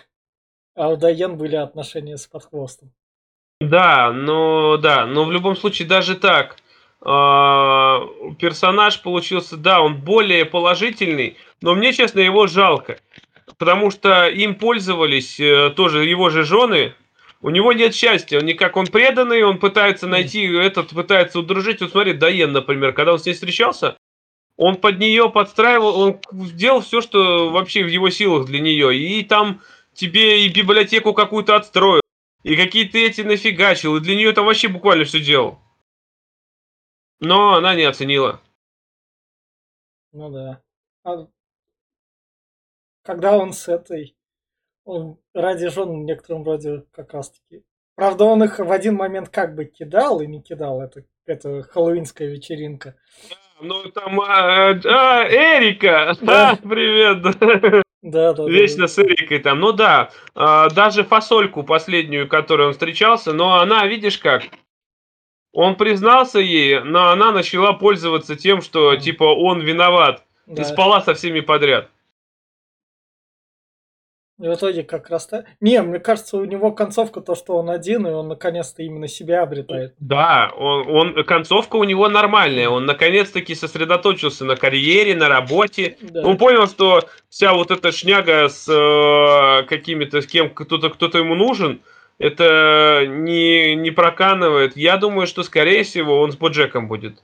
[0.74, 2.94] А у Дайен были отношения с подхвостом.
[3.60, 6.56] Да, но да, но в любом случае даже так
[7.04, 13.00] персонаж получился, да, он более положительный, но мне, честно, его жалко.
[13.58, 16.94] Потому что им пользовались э, тоже его же жены.
[17.42, 21.82] У него нет счастья, он никак он преданный, он пытается найти, этот пытается удружить.
[21.82, 23.98] Вот смотри, Дайен, например, когда он с ней встречался,
[24.58, 28.96] он под нее подстраивал, он сделал все, что вообще в его силах для нее.
[28.96, 29.62] И там
[29.96, 32.02] тебе и библиотеку какую-то отстроил.
[32.44, 35.60] и какие-то эти нафигачил, и для нее это вообще буквально все делал.
[37.22, 38.42] Но она не оценила.
[40.12, 40.62] Ну да.
[41.04, 41.28] А
[43.04, 44.16] когда он с этой,
[44.84, 47.64] он ради жен в некотором роде как раз таки.
[47.96, 50.82] Правда, он их в один момент как бы кидал и не кидал.
[50.82, 52.96] Это, это хэллоуинская вечеринка.
[53.62, 56.52] Ну там, а, а, Эрика, да.
[56.52, 57.84] а, привет.
[58.04, 59.60] Да, да, Вечно да, с Эрикой там.
[59.60, 64.46] Ну да, а, даже фасольку последнюю, которой он встречался, но она, видишь как,
[65.54, 70.24] он признался ей, но она начала пользоваться тем, что типа он виноват.
[70.46, 70.62] Да.
[70.62, 71.90] И спала со всеми подряд.
[74.42, 75.46] И в итоге как раз то...
[75.60, 79.44] Не, мне кажется, у него концовка то, что он один, и он наконец-то именно себя
[79.44, 79.94] обретает.
[80.00, 82.68] Да, он, он концовка у него нормальная.
[82.68, 85.98] Он наконец-таки сосредоточился на карьере, на работе.
[86.02, 86.24] Да.
[86.24, 91.36] Он понял, что вся вот эта шняга с э, какими-то, с кем кто-то кто-то ему
[91.36, 91.82] нужен,
[92.22, 94.78] это не, не проканывает.
[94.78, 97.24] Я думаю, что, скорее всего, он с Боджеком будет.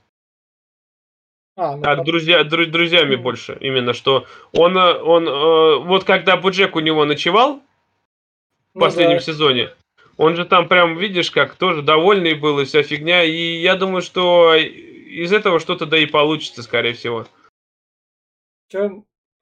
[1.56, 3.18] А, ну, а друзья, дру, друзьями mm.
[3.18, 3.58] больше.
[3.60, 9.24] Именно что он, он э, вот когда Буджек у него ночевал в ну, последнем да.
[9.24, 9.70] сезоне,
[10.18, 13.24] он же там прям, видишь, как тоже довольный был и вся фигня.
[13.24, 17.26] И я думаю, что из этого что-то да и получится, скорее всего.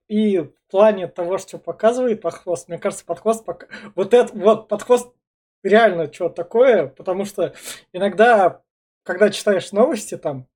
[0.08, 3.68] И в плане того, что показывает подхвост, мне кажется, подхвост пок...
[3.96, 5.15] вот это вот подхвост
[5.66, 7.54] реально что такое, потому что
[7.92, 8.62] иногда,
[9.04, 10.48] когда читаешь новости там,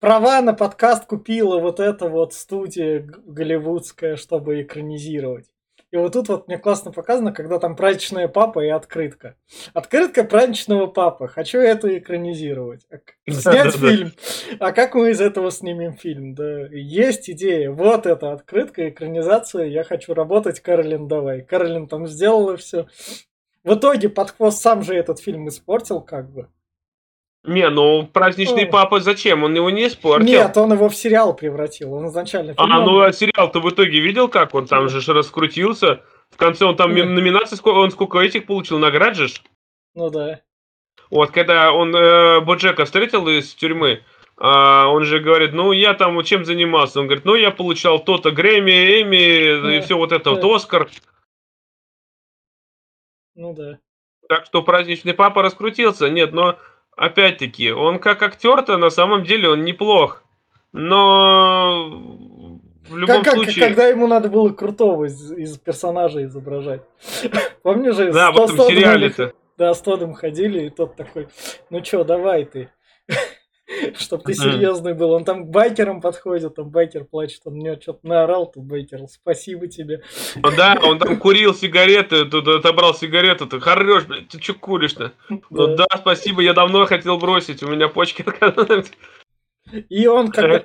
[0.00, 5.52] права на подкаст купила вот эта вот студия голливудская, чтобы экранизировать.
[5.92, 9.36] И вот тут вот мне классно показано, когда там праздничная папа и открытка.
[9.74, 11.28] Открытка праздничного папы.
[11.28, 12.86] Хочу это экранизировать.
[13.28, 14.12] Снять фильм.
[14.58, 16.34] А как мы из этого снимем фильм?
[16.34, 17.70] Да, есть идея.
[17.70, 19.66] Вот эта открытка, экранизация.
[19.66, 21.42] Я хочу работать, Каролин, давай.
[21.42, 22.86] Каролин там сделала все.
[23.64, 26.48] В итоге под хвост сам же этот фильм испортил, как бы.
[27.44, 29.42] Не, ну праздничный папа зачем?
[29.42, 30.26] Он его не испортил.
[30.26, 31.92] Нет, он его в сериал превратил.
[31.92, 32.72] Он изначально фильм.
[32.72, 36.02] А, ну а сериал-то в итоге видел, как он там же раскрутился.
[36.30, 39.28] В конце он там номинации, он сколько этих получил наград же?
[39.94, 40.40] Ну да.
[41.10, 44.00] Вот, когда он э, Боджека встретил из тюрьмы, э,
[44.40, 47.00] он же говорит, ну я там чем занимался?
[47.00, 50.88] Он говорит, ну я получал то-то Грэмми, Эми, и все вот это, вот Оскар.
[53.34, 53.78] Ну да.
[54.28, 56.08] Так что праздничный папа раскрутился.
[56.08, 56.58] Нет, но
[56.96, 60.22] опять-таки, он как актер-то на самом деле он неплох.
[60.72, 61.90] Но
[62.88, 63.66] в любом как, случае...
[63.66, 66.82] Когда ему надо было крутого из, из персонажа изображать.
[67.62, 68.12] Помнишь же?
[68.12, 69.32] Да, в этом сериале-то.
[69.58, 71.28] Да, с Тодом ходили, и тот такой,
[71.70, 72.70] ну чё, давай ты.
[73.98, 75.10] Чтоб ты серьезный был.
[75.12, 79.66] Он там к байкерам подходит, там байкер плачет, он мне что-то наорал, тут байкер, спасибо
[79.68, 80.02] тебе.
[80.36, 85.12] Ну да, он там курил сигареты, тут отобрал сигарету, ты хорош, блядь, ты что куришь-то?
[85.50, 85.86] Ну да.
[85.96, 88.24] спасибо, я давно хотел бросить, у меня почки
[89.88, 90.62] И он когда,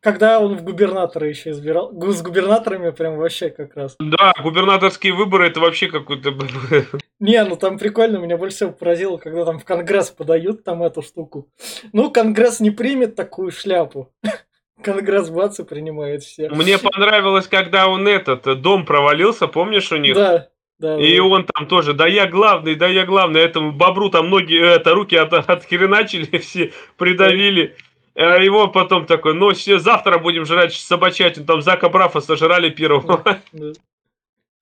[0.00, 1.92] когда он в губернатора еще избирал.
[1.92, 3.96] С губернаторами прям вообще как раз.
[3.98, 6.34] Да, губернаторские выборы это вообще какой-то...
[7.20, 11.02] Не, ну там прикольно, меня больше всего поразило, когда там в Конгресс подают там эту
[11.02, 11.48] штуку.
[11.92, 14.12] Ну, Конгресс не примет такую шляпу.
[14.82, 16.50] Конгресс бац и принимает все.
[16.50, 20.14] Мне понравилось, когда он этот э, дом провалился, помнишь у них?
[20.14, 20.48] Да.
[20.78, 21.22] Да, и да.
[21.24, 25.16] он там тоже, да я главный, да я главный, этому бобру там ноги, это руки
[25.16, 27.76] от, отхреначили, все придавили.
[27.78, 27.86] А
[28.16, 33.22] его потом такой, ну, все, завтра будем жрать собачатину, там Зака Брафа сожрали первого.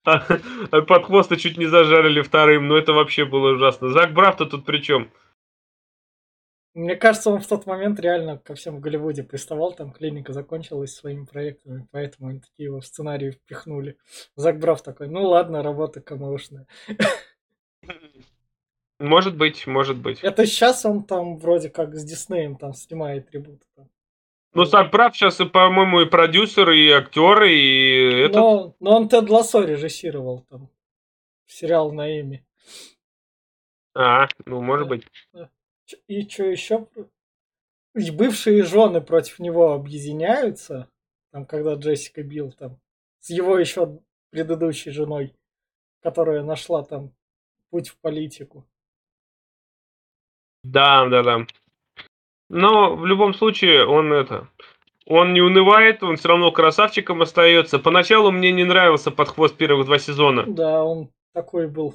[0.05, 3.89] А под хвоста чуть не зажарили вторым, но это вообще было ужасно.
[3.89, 5.11] Зак Браф-то тут при чем?
[6.75, 10.93] Мне кажется, он в тот момент реально ко всем в Голливуде приставал, там клиника закончилась
[10.93, 13.97] своими проектами, поэтому они такие его в сценарий впихнули.
[14.35, 16.67] Зак Браф такой, ну ладно, работа камошная.
[18.99, 20.19] Может быть, может быть.
[20.21, 23.65] Это сейчас он там вроде как с Диснеем там снимает трибуты.
[24.53, 28.35] Ну, сам прав, сейчас, по-моему, и продюсер, и актер, и этот...
[28.37, 30.69] Но, но он Тед Лассо режиссировал там
[31.45, 32.45] сериал на Эми.
[33.93, 35.05] А, ну, может быть.
[36.07, 36.87] И что еще?
[37.95, 40.89] И бывшие жены против него объединяются,
[41.31, 42.79] там, когда Джессика Билл там,
[43.19, 43.99] с его еще
[44.31, 45.33] предыдущей женой,
[46.01, 47.13] которая нашла там
[47.69, 48.65] путь в политику.
[50.65, 51.45] Да, да, да.
[52.49, 54.47] Но в любом случае он это...
[55.07, 57.77] Он не унывает, он все равно красавчиком остается.
[57.77, 60.43] Поначалу мне не нравился под хвост первых два сезона.
[60.47, 61.93] Да, он такой был.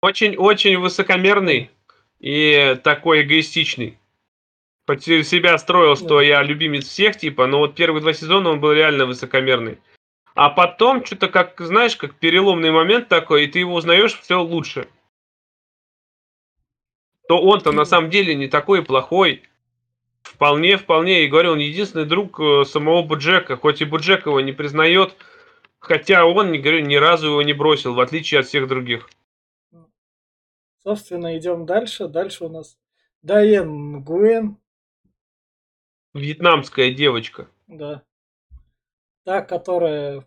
[0.00, 1.72] Очень-очень высокомерный
[2.20, 3.98] и такой эгоистичный.
[4.86, 6.22] Под себя строил, что да.
[6.22, 9.78] я любимец всех, типа, но вот первые два сезона он был реально высокомерный.
[10.36, 14.86] а потом что-то как, знаешь, как переломный момент такой, и ты его узнаешь все лучше.
[17.28, 19.42] То он-то на самом деле не такой плохой.
[20.22, 24.52] Вполне, вполне, и говорю, он единственный друг э, самого Буджека, хоть и Буджек его не
[24.52, 25.14] признает,
[25.78, 29.10] хотя он, не говорю, ни разу его не бросил, в отличие от всех других.
[30.82, 32.08] Собственно, идем дальше.
[32.08, 32.78] Дальше у нас
[33.20, 34.56] Дайен Гуэн.
[36.14, 37.48] Вьетнамская девочка.
[37.66, 38.02] Да.
[39.24, 40.26] Та, которая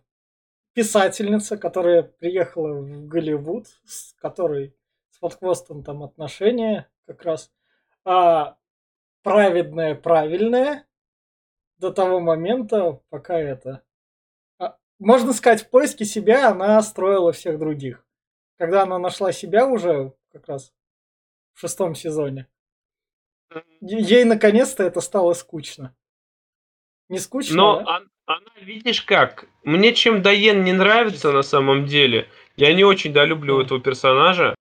[0.72, 4.74] писательница, которая приехала в Голливуд, с которой
[5.22, 7.52] с подхвостом там отношения как раз.
[8.04, 8.56] А
[9.22, 10.84] праведная, правильная
[11.78, 13.84] до того момента, пока это...
[14.58, 18.04] А, можно сказать, в поиске себя она строила всех других.
[18.58, 20.72] Когда она нашла себя уже как раз
[21.54, 22.48] в шестом сезоне,
[23.80, 25.94] ей наконец-то это стало скучно.
[27.08, 27.96] Не скучно, Но да?
[27.96, 33.12] она, она, видишь как, мне чем Дайен не нравится на самом деле, я не очень
[33.12, 34.56] да люблю этого персонажа,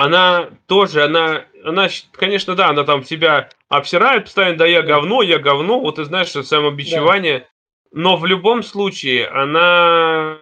[0.00, 5.38] она тоже, она, она, конечно, да, она там себя обсирает постоянно, да я говно, я
[5.38, 7.46] говно, вот ты знаешь, самобичевание, да.
[7.92, 10.38] но в любом случае она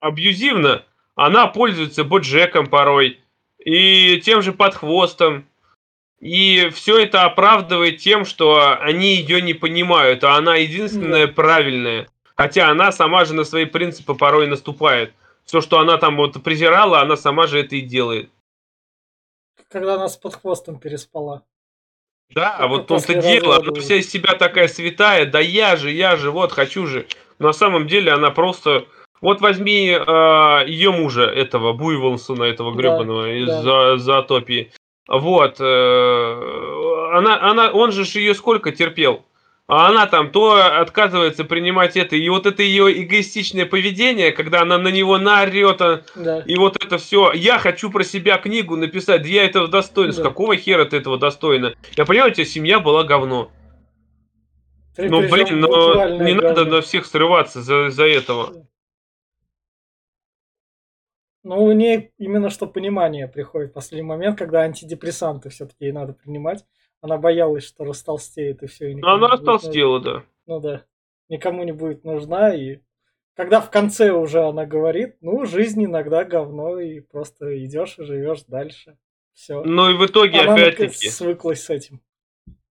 [0.00, 0.84] абьюзивна,
[1.14, 3.20] она пользуется боджеком порой,
[3.64, 5.46] и тем же подхвостом,
[6.20, 11.32] и все это оправдывает тем, что они ее не понимают, а она единственная да.
[11.32, 12.08] правильная.
[12.36, 15.14] Хотя она сама же на свои принципы порой наступает.
[15.46, 18.30] Все, что она там вот презирала, она сама же это и делает.
[19.72, 21.42] Когда она с подхвостом переспала.
[22.34, 26.16] Да, Только вот он-то дело, она вся из себя такая святая, да я же, я
[26.16, 27.06] же, вот, хочу же.
[27.38, 28.86] Но на самом деле она просто...
[29.20, 33.96] Вот возьми э, ее мужа, этого Буйволсона, этого гребаного да, из да.
[33.96, 34.72] Зоотопии.
[35.06, 35.60] Вот.
[35.60, 39.24] Э, она, она, он же ее сколько терпел?
[39.74, 42.14] А она там то отказывается принимать это.
[42.14, 46.40] И вот это ее эгоистичное поведение, когда она на него наорет, а, да.
[46.40, 47.32] и вот это все.
[47.32, 50.12] Я хочу про себя книгу написать, я этого достойна.
[50.12, 50.18] Да.
[50.18, 51.72] С какого хера ты этого достойна?
[51.96, 53.50] Я понимаю, у тебя семья была говно.
[54.94, 56.48] Ты ну, блин, но не говно.
[56.48, 58.66] надо на всех срываться за, за этого.
[61.44, 66.12] Ну, у нее именно что понимание приходит в последний момент, когда антидепрессанты все-таки ей надо
[66.12, 66.66] принимать.
[67.02, 68.92] Она боялась, что растолстеет и все.
[68.92, 70.22] И ну, она растолстела, да.
[70.46, 70.84] Ну да.
[71.28, 72.54] Никому не будет нужна.
[72.54, 72.78] И
[73.34, 78.44] когда в конце уже она говорит, ну, жизнь иногда говно, и просто идешь и живешь
[78.46, 78.96] дальше.
[79.34, 79.64] Все.
[79.64, 81.08] Ну и в итоге она опять-таки...
[81.08, 82.00] свыклась с этим.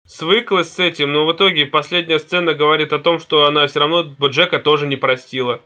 [0.05, 4.03] Свыклась с этим, но в итоге последняя сцена говорит о том, что она все равно
[4.03, 5.61] Боджека тоже не простила.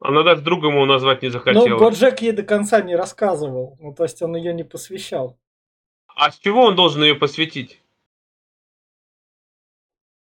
[0.00, 1.66] Она даже другом его назвать не захотела.
[1.66, 3.76] Ну, Боджек ей до конца не рассказывал.
[3.80, 5.38] Ну, то есть он ее не посвящал.
[6.18, 7.80] А с чего он должен ее посвятить?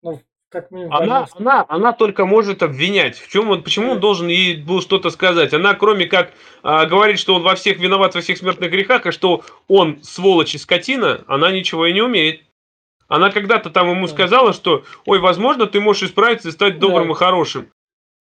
[0.03, 0.93] Ну, как минимум.
[0.93, 3.17] Она, она, она только может обвинять.
[3.17, 5.53] В чем он, почему он должен ей был что-то сказать?
[5.53, 9.11] Она, кроме как а, говорит, что он во всех виноват во всех смертных грехах, и
[9.11, 12.41] что он сволочь и скотина, она ничего и не умеет.
[13.07, 14.11] Она когда-то там ему да.
[14.11, 17.13] сказала, что, ой, возможно, ты можешь исправиться и стать добрым да.
[17.13, 17.71] и хорошим.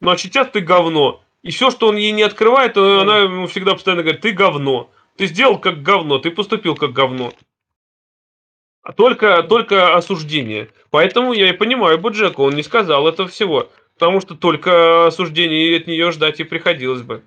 [0.00, 1.24] Но сейчас ты говно.
[1.42, 3.00] И все, что он ей не открывает, да.
[3.00, 4.92] она ему всегда постоянно говорит, ты говно.
[5.16, 7.32] Ты сделал как говно, ты поступил как говно.
[8.88, 10.70] А только, только осуждение.
[10.88, 13.70] Поэтому я и понимаю Буджека, он не сказал этого всего.
[13.92, 17.22] Потому что только осуждение от нее ждать и приходилось бы.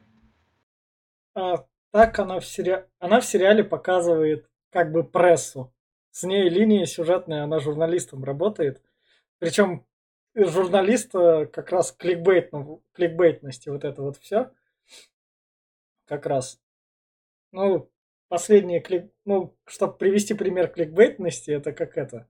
[1.36, 2.84] А, так она в, сери...
[2.98, 5.72] она в сериале показывает как бы прессу.
[6.10, 8.82] С ней линия сюжетная, она журналистом работает.
[9.38, 9.86] Причем
[10.34, 14.50] журналиста как раз кликбейтно, кликбейтности вот это вот все.
[16.08, 16.60] Как раз.
[17.52, 17.91] Ну,
[18.32, 19.12] последние клик...
[19.26, 22.30] Ну, чтобы привести пример кликбейтности, это как это.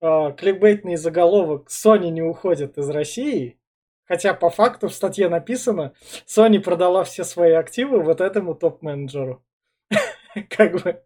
[0.00, 3.60] А, кликбейтный заголовок «Sony не уходит из России»,
[4.04, 5.94] хотя по факту в статье написано
[6.26, 9.44] «Sony продала все свои активы вот этому топ-менеджеру».
[10.50, 11.02] как бы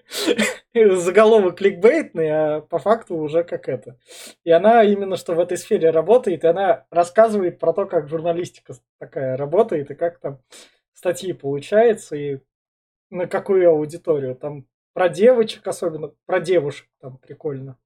[0.97, 3.99] заголовок кликбейтный, а по факту уже как это.
[4.45, 8.73] И она именно что в этой сфере работает, и она рассказывает про то, как журналистика
[8.99, 10.41] такая работает, и как там
[10.95, 12.39] статьи получается, и
[13.13, 14.35] на какую аудиторию.
[14.35, 17.79] Там про девочек особенно, про девушек там прикольно.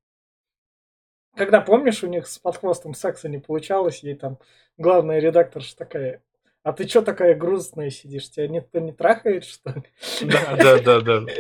[1.34, 4.38] Когда, помнишь, у них с подхвостом секса не получалось, ей там
[4.78, 6.22] главная редакторша такая,
[6.62, 8.30] а ты что такая грустная сидишь?
[8.30, 9.82] Тебя никто не трахает, что ли?
[10.22, 11.32] Да, да, да, да.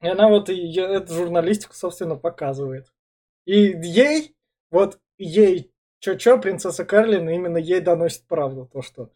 [0.00, 2.92] И она вот и эту журналистику, собственно, показывает.
[3.44, 4.34] И ей,
[4.70, 8.68] вот ей, чё-чё, принцесса Карлин именно ей доносит правду.
[8.72, 9.10] То, что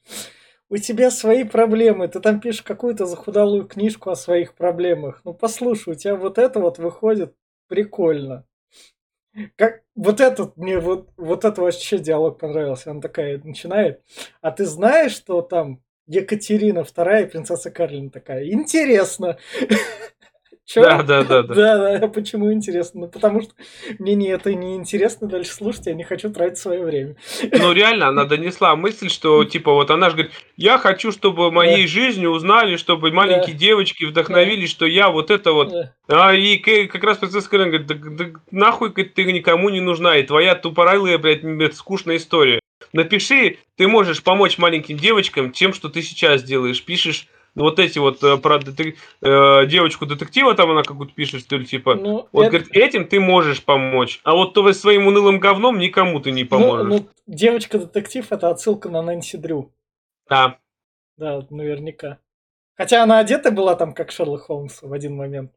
[0.69, 5.21] у тебя свои проблемы, ты там пишешь какую-то захудалую книжку о своих проблемах.
[5.25, 7.35] Ну, послушай, у тебя вот это вот выходит
[7.69, 8.45] прикольно.
[9.57, 12.91] Как, вот этот, мне вот, вот это вообще диалог понравился.
[12.91, 14.03] Она такая начинает.
[14.41, 18.51] А ты знаешь, что там Екатерина II, принцесса Карлин такая?
[18.51, 19.39] Интересно.
[20.67, 20.83] Чё?
[20.83, 21.55] Да, да, да, да.
[21.55, 23.03] Да, да, почему интересно?
[23.03, 23.53] Ну, потому что
[24.01, 27.14] мне не это не интересно дальше слушать, я не хочу тратить свое время.
[27.53, 31.83] Ну, реально, она донесла мысль, что, типа, вот она же говорит, я хочу, чтобы моей
[31.83, 31.89] да.
[31.89, 33.61] жизнью узнали, чтобы маленькие да.
[33.61, 34.75] девочки вдохновились, да.
[34.75, 35.71] что я вот это вот.
[35.71, 35.93] Да.
[36.09, 40.25] А, и как раз принцесса Кэлен говорит, да, да нахуй ты никому не нужна, и
[40.25, 42.59] твоя тупорылая, блядь, скучная история.
[42.93, 46.83] Напиши, ты можешь помочь маленьким девочкам тем, что ты сейчас делаешь.
[46.83, 48.97] Пишешь вот эти вот э, про детек...
[49.23, 52.51] э, девочку детектива там она какую-то пишет, что ли, типа, ну, вот, это...
[52.51, 56.49] говорит, этим ты можешь помочь, а вот то своим унылым говном никому ты не ну,
[56.49, 56.87] поможешь.
[56.87, 59.73] Ну, ну девочка-детектив это отсылка на Нэнси Дрю.
[60.29, 60.59] Да.
[61.17, 62.19] Да, наверняка.
[62.77, 65.53] Хотя она одета была там как Шерлок Холмс в один момент.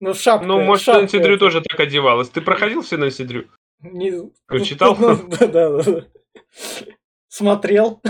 [0.00, 0.46] Ну, шапка.
[0.46, 1.40] Ну, может, шапка Нэнси Дрю это...
[1.40, 2.28] тоже так одевалась.
[2.28, 3.46] Ты проходил все Нэнси Дрю?
[3.80, 4.30] Не...
[4.64, 4.96] Читал?
[4.98, 6.04] Да, да, да.
[7.28, 8.02] Смотрел.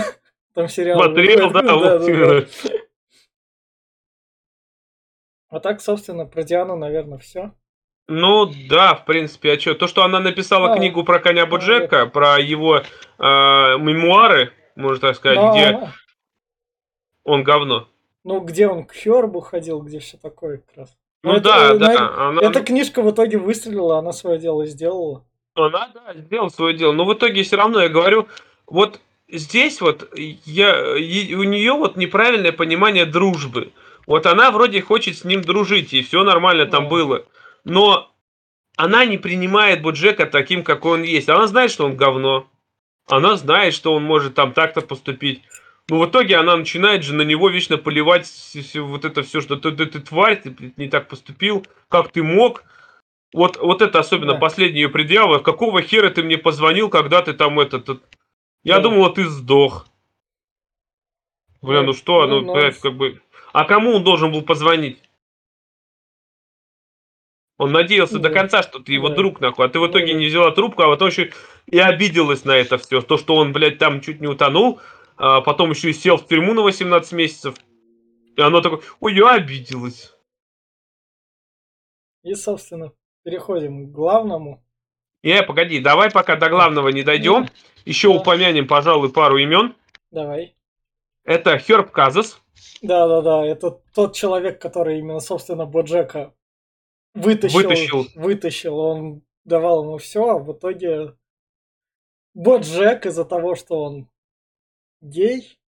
[0.53, 0.99] Там сериал.
[0.99, 2.47] Смотрел, да, да, да, да.
[5.49, 7.53] А так, собственно, про Диану, наверное, все.
[8.07, 9.75] Ну да, в принципе, а что?
[9.75, 12.83] То, что она написала а, книгу про коня Боджека, а, про его э,
[13.19, 15.51] мемуары, можно так сказать, Но...
[15.51, 15.91] где а.
[17.23, 17.87] он говно.
[18.23, 20.97] Ну, где он к Хербу ходил, где все такое как раз.
[21.23, 22.27] Ну Но да, это, да.
[22.29, 22.41] Она...
[22.41, 25.25] Эта книжка в итоге выстрелила, она свое дело сделала.
[25.55, 26.93] Она, да, сделала свое дело.
[26.93, 28.27] Но в итоге все равно я говорю,
[28.67, 28.99] вот
[29.31, 33.71] здесь вот я, у нее вот неправильное понимание дружбы.
[34.07, 37.25] Вот она вроде хочет с ним дружить, и все нормально там было.
[37.63, 38.11] Но
[38.75, 41.29] она не принимает Боджека таким, какой он есть.
[41.29, 42.47] Она знает, что он говно.
[43.07, 45.43] Она знает, что он может там так-то поступить.
[45.89, 48.31] Но в итоге она начинает же на него вечно поливать
[48.75, 52.63] вот это все, что ты, ты, ты тварь, ты не так поступил, как ты мог.
[53.33, 54.39] Вот, вот это особенно да.
[54.39, 55.39] последняя ее предъява.
[55.39, 58.01] Какого хера ты мне позвонил, когда ты там этот
[58.63, 58.83] я да.
[58.83, 59.87] думал, ты сдох.
[61.61, 63.21] Бля, ну что, ну, ну блядь, как бы...
[63.53, 65.01] А кому он должен был позвонить?
[67.57, 68.29] Он надеялся да.
[68.29, 69.15] до конца, что ты его да.
[69.15, 70.19] друг, нахуй, а ты в итоге да.
[70.19, 71.31] не взяла трубку, а потом еще
[71.67, 73.01] и обиделась на это все.
[73.01, 74.79] То, что он, блядь, там чуть не утонул,
[75.17, 77.55] а потом еще и сел в тюрьму на 18 месяцев.
[78.35, 80.15] И оно такое, ой, я обиделась.
[82.23, 82.93] И, собственно,
[83.23, 84.65] переходим к главному.
[85.23, 87.47] Не, погоди, давай пока до главного не дойдем.
[87.85, 88.19] Еще да.
[88.19, 89.75] упомянем, пожалуй, пару имен.
[90.11, 90.55] Давай.
[91.23, 92.41] Это Херб Казас.
[92.81, 96.33] Да-да-да, это тот человек, который именно, собственно, Боджека
[97.13, 97.57] вытащил.
[97.59, 98.07] Вытащил.
[98.15, 98.77] Вытащил.
[98.77, 101.15] Он давал ему все, а в итоге
[102.33, 104.09] Боджек из-за того, что он
[105.01, 105.59] гей,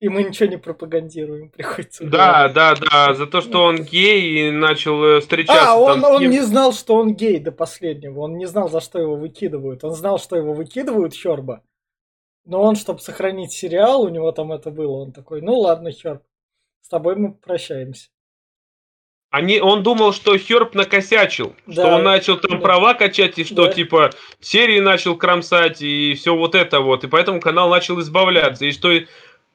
[0.00, 2.04] и мы ничего не пропагандируем, приходится.
[2.04, 5.72] Да, да, да, за то, что он гей и начал э, встречаться.
[5.72, 8.20] А, он, он не знал, что он гей до последнего.
[8.20, 9.84] Он не знал, за что его выкидывают.
[9.84, 11.62] Он знал, что его выкидывают Херба.
[12.44, 16.22] Но он, чтобы сохранить сериал, у него там это было, он такой, ну ладно, Херб,
[16.80, 18.08] с тобой мы прощаемся.
[19.30, 22.56] Они, он думал, что Херб накосячил, да, что он начал там да.
[22.58, 23.72] права качать, и что да.
[23.72, 28.70] типа серии начал кромсать, и все вот это вот, и поэтому канал начал избавляться, и
[28.70, 28.92] что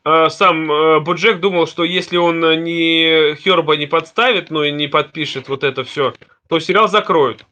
[0.03, 4.87] сам э, Буджек думал, что если он э, не Херба не подставит, ну и не
[4.87, 6.13] подпишет вот это все,
[6.47, 7.45] то сериал закроют.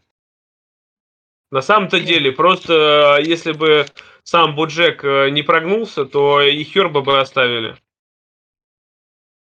[1.51, 3.85] На самом-то деле, просто э, если бы
[4.23, 7.75] сам Буджек не прогнулся, то и Херба бы оставили.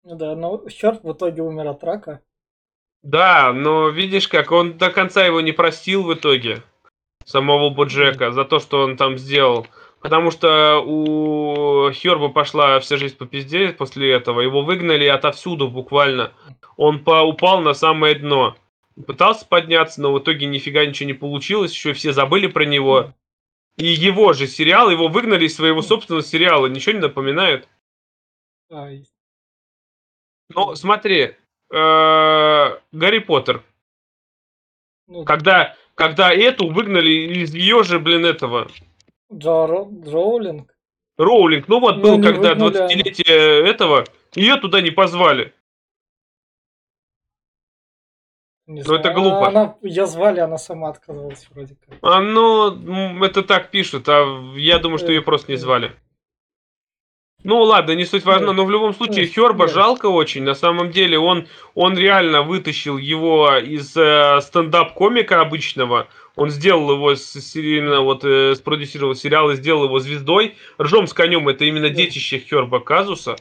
[0.04, 2.22] Ну да, но Херб в итоге умер от рака.
[3.02, 6.62] Да, но видишь как, он до конца его не простил в итоге,
[7.24, 9.66] самого Буджека, за то, что он там сделал.
[10.00, 14.40] Потому что у Херба пошла вся жизнь по пизде после этого.
[14.40, 16.32] Его выгнали отовсюду буквально.
[16.76, 18.56] Он по упал на самое дно.
[19.06, 21.72] Пытался подняться, но в итоге нифига ничего не получилось.
[21.72, 23.12] Еще все забыли про него.
[23.76, 26.66] И его же сериал, его выгнали из своего собственного сериала.
[26.66, 27.68] Ничего не напоминает.
[30.54, 31.34] Ну, смотри.
[31.72, 33.62] Э, Гарри Поттер.
[35.08, 37.10] Ну, когда, когда эту выгнали
[37.42, 38.68] из ее же, блин, этого
[39.32, 40.74] Джо Роулинг?
[41.18, 44.04] Роулинг, ну вот ну, был, когда 20-летие этого,
[44.34, 45.54] ее туда не позвали.
[48.66, 49.46] Не ну это глупо.
[49.46, 51.98] Она, ее звали, она сама отказалась вроде как.
[52.02, 54.24] А ну, это так пишут, а
[54.56, 55.92] я думаю, что ее просто не звали.
[57.46, 60.42] Ну ладно, не суть важно, но в любом случае Херба жалко очень.
[60.42, 66.08] На самом деле он, он реально вытащил его из э, стендап-комика обычного.
[66.34, 70.56] Он сделал его серийно, вот э, спродюсировал сериал и сделал его звездой.
[70.80, 73.36] Ржом с конем это именно детище Херба Казуса.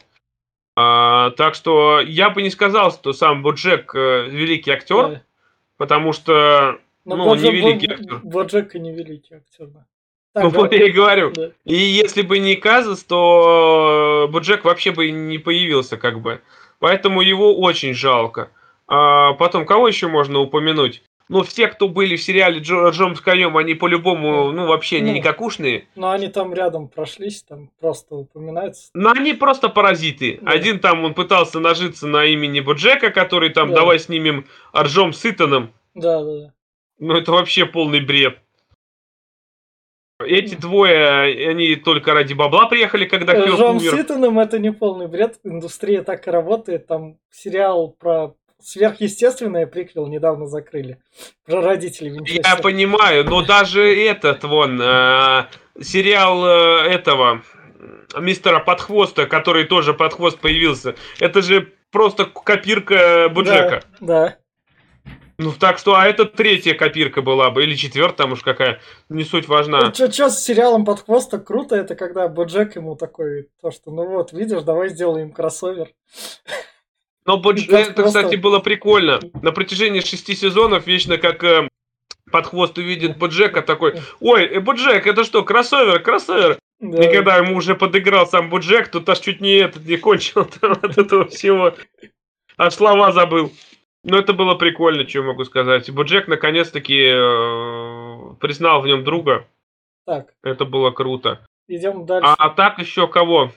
[0.75, 5.23] А, так что я бы не сказал, что сам Боджек э, великий актер,
[5.77, 8.19] потому что Но Ну, он не великий актер.
[8.21, 9.87] Боджек и не великий актер, да.
[10.35, 10.75] Ну, Так, вот да.
[10.75, 11.31] я и говорю.
[11.31, 11.51] Да.
[11.63, 16.41] И если бы не Казус, то Боджек вообще бы не появился, как бы.
[16.79, 18.51] Поэтому его очень жалко.
[18.87, 21.03] А потом, кого еще можно упомянуть?
[21.27, 25.11] Ну, все, кто были в сериале Джо, Джом с конем, они по-любому, ну, вообще не
[25.11, 25.17] Ну.
[25.17, 25.87] никакушные.
[25.95, 28.89] Но они там рядом прошлись, там просто упоминается.
[28.93, 30.37] Но они просто паразиты.
[30.41, 30.51] Да.
[30.51, 33.75] Один там, он пытался нажиться на имени Боджека, который там, Да.
[33.77, 35.71] давай снимем Арджом с Итаном.
[35.95, 36.53] Да, да, да.
[36.99, 38.37] Ну, это вообще полный бред.
[40.23, 43.91] Эти двое, они только ради бабла приехали, когда Хёк Джон умер.
[43.97, 45.39] Ситоном это не полный бред.
[45.43, 46.87] Индустрия так и работает.
[46.87, 50.99] Там сериал про сверхъестественное приквел недавно закрыли.
[51.45, 52.61] Про родителей Я Винчестера.
[52.61, 55.47] понимаю, но даже этот вон э,
[55.81, 57.43] сериал э, этого
[58.17, 63.83] мистера Подхвоста, который тоже Подхвост появился, это же просто копирка Буджека.
[63.99, 64.37] Да, да.
[65.37, 68.79] Ну так что, а это третья копирка была бы, или четвертая, уж какая,
[69.09, 69.93] не суть важна.
[69.93, 74.31] Что с сериалом под хвоста круто, это когда Боджек ему такой, то что, ну вот,
[74.31, 75.89] видишь, давай сделаем кроссовер.
[77.25, 79.19] Но Бодж- Да, это, просто- кстати, было прикольно.
[79.41, 81.67] На протяжении шести сезонов вечно как э,
[82.31, 86.59] Подхвост увидит Боджека такой, ой, э, Боджек, это что, кроссовер, кроссовер?
[86.79, 87.03] Да.
[87.03, 90.73] И когда ему уже подыграл сам Буджек, тут аж чуть не этот не кончил там
[90.81, 91.73] от этого всего.
[92.57, 93.51] Аж слова забыл.
[94.07, 95.89] Но это было прикольно, что могу сказать.
[95.89, 99.47] Буджек наконец-таки э, признал в нем друга.
[100.05, 101.43] Так, Это было круто.
[101.67, 102.27] идем дальше.
[102.27, 103.51] А, а так еще кого?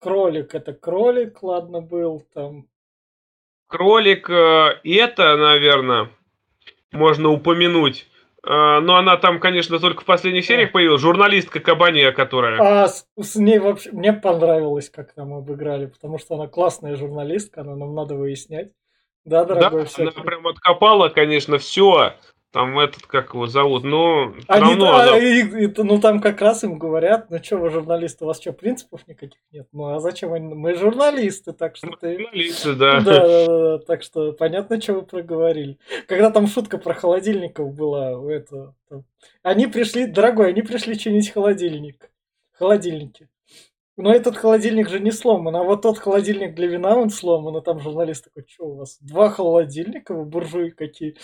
[0.00, 2.66] Кролик, это кролик, ладно, был там.
[3.66, 6.10] Кролик, э, и это, наверное,
[6.92, 8.06] можно упомянуть.
[8.46, 11.00] Э, но она там, конечно, только в последних сериях появилась.
[11.00, 12.60] Журналистка Кабания, которая...
[12.60, 17.62] А с, с ней вообще, мне понравилось, как там обыграли, потому что она классная журналистка,
[17.62, 18.70] она нам надо выяснять.
[19.24, 22.14] Да, Да, дорогой, всё она прям откопала, конечно, все.
[22.50, 26.20] Там этот, как его зовут, но все Они, равно а, она- и- и- ну там
[26.20, 29.66] как раз им говорят, ну что вы журналисты, у вас что, принципов никаких нет?
[29.72, 30.52] Ну а зачем они?
[30.54, 32.18] Мы журналисты, так что ты...
[32.18, 33.04] журналисты, Да, да.
[33.04, 35.78] да, да, да, так что понятно, что вы проговорили.
[36.06, 39.04] Когда там шутка про холодильников была, у этого, там,
[39.42, 42.10] они пришли, дорогой, они пришли чинить холодильник,
[42.52, 43.28] холодильники.
[43.96, 47.64] Но этот холодильник же не сломан, а вот тот холодильник для вина он сломан, и
[47.64, 51.16] там журналист такой, что у вас, два холодильника, вы буржуи какие?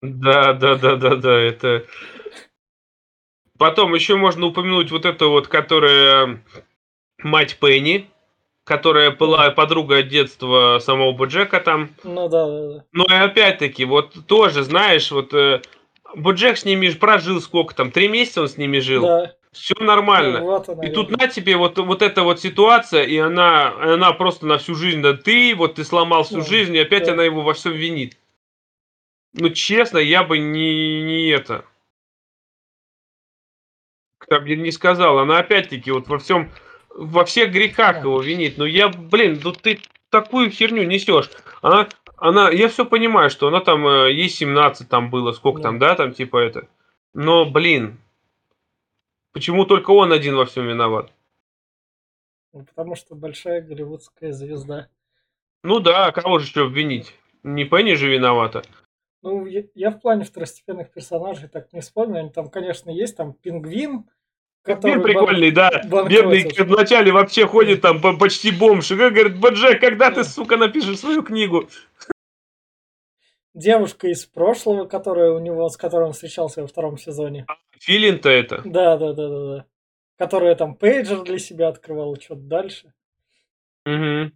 [0.00, 1.84] Да, да, да, да, да, это...
[3.58, 6.42] Потом еще можно упомянуть вот эту вот, которая
[7.18, 8.08] мать Пенни,
[8.64, 11.90] которая была подруга детства самого Боджека там.
[12.04, 12.84] Ну да, да, да.
[12.92, 15.60] Но и опять-таки, вот тоже, знаешь, вот э,
[16.14, 19.02] Боджек с ними прожил сколько там, три месяца он с ними жил.
[19.02, 20.40] Да, Все нормально.
[20.40, 24.12] ну, вот она, И тут на тебе вот, вот эта вот ситуация, и она, она
[24.12, 27.12] просто на всю жизнь, да ты, вот ты сломал всю Да, жизнь, и опять да.
[27.14, 28.16] она его во всем винит.
[29.32, 31.64] Ну, честно, я бы не, не это.
[34.18, 35.18] Как бы не сказал.
[35.18, 36.50] Она опять-таки вот во всем,
[36.90, 38.00] во всех грехах Да.
[38.02, 38.56] его винит.
[38.58, 39.80] Ну я, блин, ну ты
[40.10, 41.30] такую херню несешь.
[41.62, 45.68] Она, она, я все понимаю, что она там, э, ей 17 там было, сколько Да.
[45.70, 46.68] там, да, там типа это.
[47.14, 47.98] Но, блин,
[49.32, 51.12] почему только он один во всем виноват?
[52.52, 54.88] Ну, Потому что большая голливудская звезда.
[55.62, 57.14] Ну да, а кого же еще обвинить?
[57.42, 58.62] Не Пенни же виновата.
[59.22, 62.20] Ну, я, я в плане второстепенных персонажей так не вспомню.
[62.20, 63.16] Они там, конечно, есть.
[63.16, 64.04] Там пингвин,
[64.64, 65.70] бан- прикольный, да.
[66.08, 68.90] Бедный вначале вообще ходит там по- почти бомж.
[68.90, 70.16] И говорит, Боджек, когда Да.
[70.16, 71.68] ты, сука, напишешь свою книгу?
[73.54, 77.46] Девушка из прошлого, которая у него, с которой он встречался во втором сезоне.
[77.80, 78.62] Филин-то это.
[78.64, 79.64] Да, да, да, да, да.
[80.18, 82.92] Которая там пейджер для себя открывала, что-то дальше.
[83.86, 84.32] Мгм.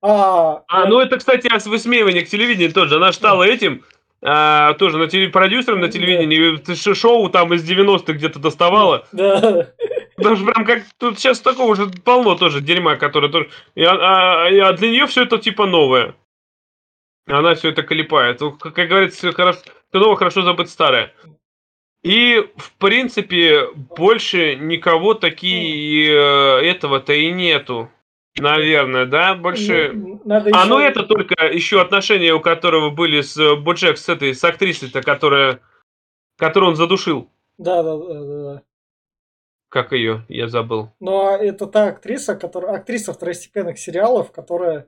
[0.00, 2.96] А, А, ну это, кстати, о высмеивании к телевидению тоже.
[2.96, 3.84] Она стала этим,
[4.22, 5.92] а, тоже на теле- продюсером на Да.
[5.92, 6.74] телевидении.
[6.74, 9.06] ш- Шоу там из 90-х где-то доставала.
[9.12, 9.72] Да,
[10.16, 13.48] Потому что прям как тут сейчас такого уже полно тоже дерьма, которое тоже.
[13.74, 16.14] И, а, а- а для нее все это типа новое.
[17.28, 18.40] Она все это колепает.
[18.40, 21.12] Ну, Как, говорится, хорошо, все новое хорошо забыть старое.
[22.02, 27.90] И, в принципе, больше никого такие э, этого-то и нету.
[28.38, 29.34] Наверное, да?
[29.34, 29.90] Больше.
[29.92, 33.98] Ну, Надо А, еще- ну это только еще отношения, у которого были с э, Боджек,
[33.98, 35.60] с этой, с актрисой-то, которая,
[36.36, 37.28] которую он задушил.
[37.58, 38.24] Да, да, да,
[38.54, 38.62] да.
[39.70, 40.24] Как ее?
[40.28, 40.92] Я забыл.
[41.00, 44.86] Но это та актриса, которая актриса второстепенных сериалов, которая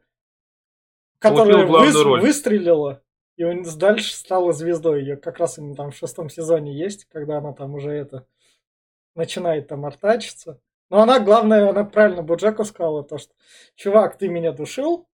[1.21, 2.21] которая выс- роль.
[2.21, 3.03] выстрелила
[3.41, 5.01] и он дальше стала звездой.
[5.01, 8.27] Ее как раз именно там в шестом сезоне есть, когда она там уже это
[9.15, 10.61] начинает там артачиться.
[10.91, 13.33] Но она, главное, она правильно Боджеку сказала, то что,
[13.77, 15.09] чувак, ты меня душил,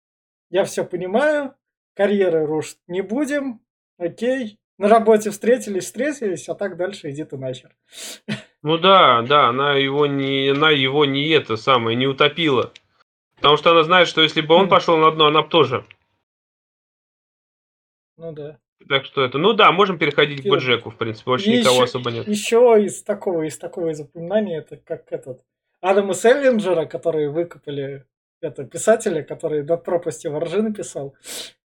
[0.50, 1.56] я все понимаю,
[1.94, 3.60] карьеры рушить не будем,
[3.98, 7.74] окей, На работе встретились, встретились, а так дальше иди ты нахер.
[8.62, 12.72] Ну да, да, она его не, она его не это самое, не утопила.
[13.42, 14.70] Потому что она знает, что если бы он Мгм.
[14.70, 15.84] пошел на дно, она бы тоже.
[18.16, 18.58] Ну да.
[18.88, 21.84] Так что это, ну да, можем переходить к Боджеку, в принципе, больше и никого еще-
[21.84, 22.26] особо нет.
[22.28, 25.42] Еще из такого, из такого запоминания, это как этот
[25.80, 28.06] Адама Селлинджера, которые выкопали
[28.40, 31.16] это писателя, который над пропастью воржи написал.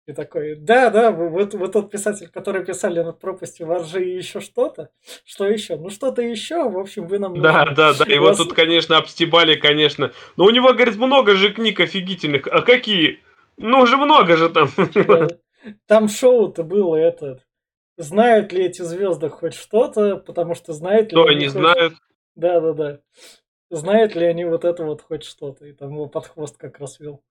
[0.07, 4.17] И такой, да, да, вы, вы- вы тот писатель, который писали над пропастью воржи и
[4.17, 4.91] еще что-то.
[5.25, 5.77] Что еще?
[5.77, 7.77] Ну что-то еще, в общем, вы нам Да, нужны.
[7.77, 10.11] да, да, его Вас- тут, конечно, обстебали, конечно.
[10.37, 12.49] Но у него, говорит, много же книг офигительных.
[12.49, 13.21] А какие?
[13.57, 14.69] Ну, уже много же там.
[14.95, 15.29] Да.
[15.87, 17.39] Там шоу-то было это.
[17.97, 21.95] Знают ли эти звезды хоть что-то, потому что знают ли Что они хоть- знают?
[22.35, 22.99] Да, да, да.
[23.71, 25.65] Знают ли они вот это вот хоть что-то?
[25.67, 27.23] И там его под хвост как раз вел.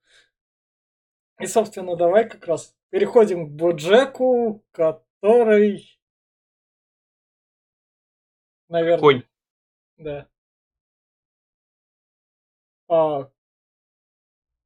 [1.41, 5.99] И, собственно, давай как раз переходим к Боджеку, который...
[8.69, 9.23] Наверное, Конь.
[9.97, 10.27] да.
[12.87, 13.29] А,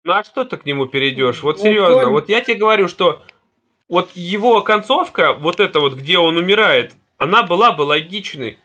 [0.04, 1.42] Ну а что ты к нему перейдешь?
[1.42, 3.24] Вот Ну, серьезно, конь- вот я тебе говорю, что
[3.88, 8.60] вот его концовка, вот это вот, где он умирает, она была бы логичной.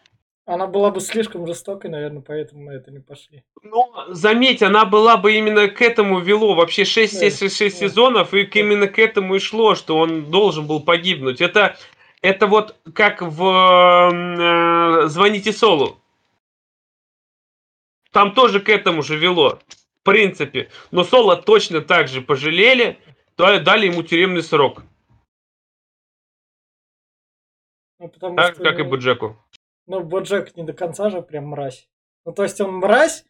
[0.51, 3.45] Она была бы слишком жестокой, наверное, поэтому на это не пошли.
[3.63, 6.55] Но, заметь, она была бы именно к этому вело.
[6.57, 7.89] Вообще 6, Да, 6, 6 да.
[7.89, 11.41] сезонов, и именно к этому и шло, что он должен был погибнуть.
[11.41, 11.77] Это,
[12.21, 13.45] это вот как в
[14.13, 15.99] э, «Звоните Солу».
[18.11, 19.61] Там тоже к этому же вело,
[20.01, 20.69] в принципе.
[20.91, 22.99] Но Соло точно так же пожалели,
[23.37, 24.83] дали ему тюремный срок.
[28.01, 29.37] Ну, Так что, как и Боджеку.
[29.91, 31.88] Ну, Боджек не до конца же прям мразь.
[32.24, 33.24] Ну, то есть он мразь,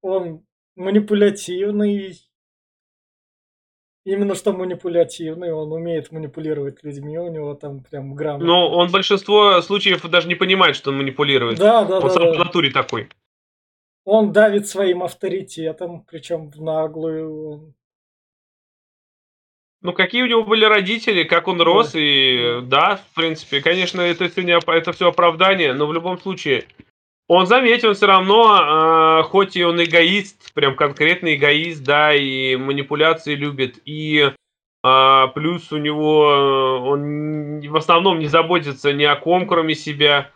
[0.00, 0.46] он
[0.76, 2.20] манипулятивный.
[4.04, 8.46] Именно что манипулятивный, он умеет манипулировать людьми, у него там прям грамотно.
[8.46, 11.58] Но он большинство случаев даже не понимает, что он манипулирует.
[11.58, 12.32] Да, да, он да, сам да.
[12.34, 13.08] по натуре такой.
[14.04, 17.74] Он давит своим авторитетом, причем в наглую.
[19.80, 24.00] Ну, какие у него были родители, как он Да, рос, и да, в принципе, конечно,
[24.00, 26.66] это все, не, это все оправдание, но в любом случае,
[27.28, 32.56] он, заметь, он все равно, а, хоть и он эгоист, прям конкретный эгоист, да, и
[32.56, 34.32] манипуляции любит, и
[34.82, 40.30] а, плюс у него, э, он в основном не заботится ни о ком, кроме себя,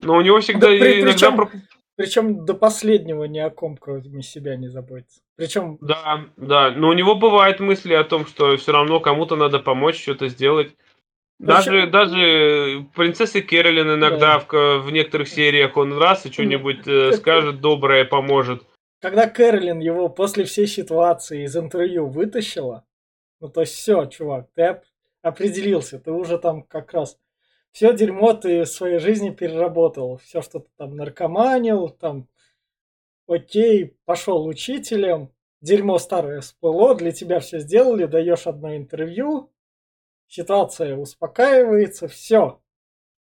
[0.00, 1.30] но у него всегда Да при- иногда...
[1.30, 1.62] причем-
[1.96, 5.20] Причем до последнего ни о ком, кроме себя, не заботится.
[5.36, 9.60] Причем, Да, да, но у него бывают мысли о том, что все равно кому-то надо
[9.60, 10.74] помочь, что-то сделать.
[11.40, 14.38] Даже, Причем- даже принцессы Кэролин иногда Да.
[14.40, 18.62] в, в некоторых сериях он раз и что-нибудь э, скажет доброе, поможет.
[19.00, 22.84] когда Кэролин его после всей ситуации из интервью вытащила,
[23.40, 24.84] ну то есть все, чувак, ты оп-
[25.22, 27.18] определился, ты уже там как раз
[27.74, 32.28] все дерьмо ты в своей жизни переработал, все, что ты там наркоманил, там,
[33.26, 39.52] окей, пошел учителем, дерьмо старое всплыло, для тебя все сделали, даешь одно интервью,
[40.28, 42.62] ситуация успокаивается, все,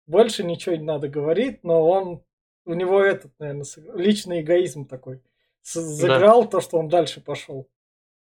[0.06, 2.22] больше ничего не надо говорить, но он,
[2.66, 5.22] у него этот, наверное, личный эгоизм такой
[5.62, 7.70] сыграл то, что он дальше пошел.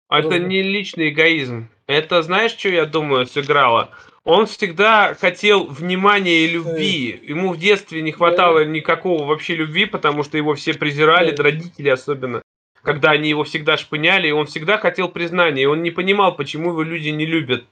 [0.07, 0.45] А Это Друга.
[0.45, 1.69] не личный эгоизм.
[1.85, 3.91] Это, знаешь, что я думаю, сыграло?
[4.27, 7.17] Он всегда хотел внимания и любви.
[7.23, 12.41] Ему в детстве не хватало никакого вообще любви, потому что его все презирали, родители особенно.
[12.81, 16.71] Когда они его всегда шпыняли, и он всегда хотел признания, и он не понимал, почему
[16.71, 17.63] его люди не любят.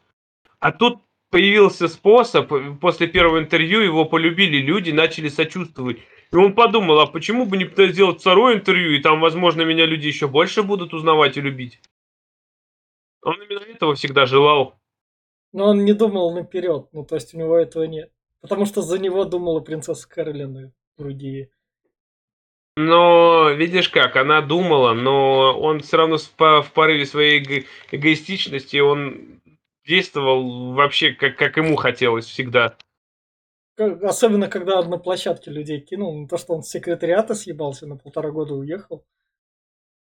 [0.62, 2.50] А тут появился способ,
[2.80, 5.98] после первого интервью его полюбили люди, начали сочувствовать.
[6.32, 10.08] И он подумал, а почему бы не сделать второе интервью, и там, возможно, меня люди
[10.08, 11.82] еще больше будут узнавать и любить.
[13.24, 14.80] Он именно этого всегда желал.
[15.56, 18.12] Но он не думал наперед, ну то есть у него этого нет.
[18.42, 21.50] Потому что за него думала принцесса Кэролин и другие.
[22.76, 27.66] Но видишь как, она думала, но он все равно в по- в порыве своей эго-
[27.92, 29.40] эгоистичности, он
[29.88, 32.76] действовал вообще как, как ему хотелось всегда.
[33.78, 38.32] Особенно, когда на площадке людей кинул, ну то, что он с секретариата съебался, на полтора
[38.32, 39.06] года уехал.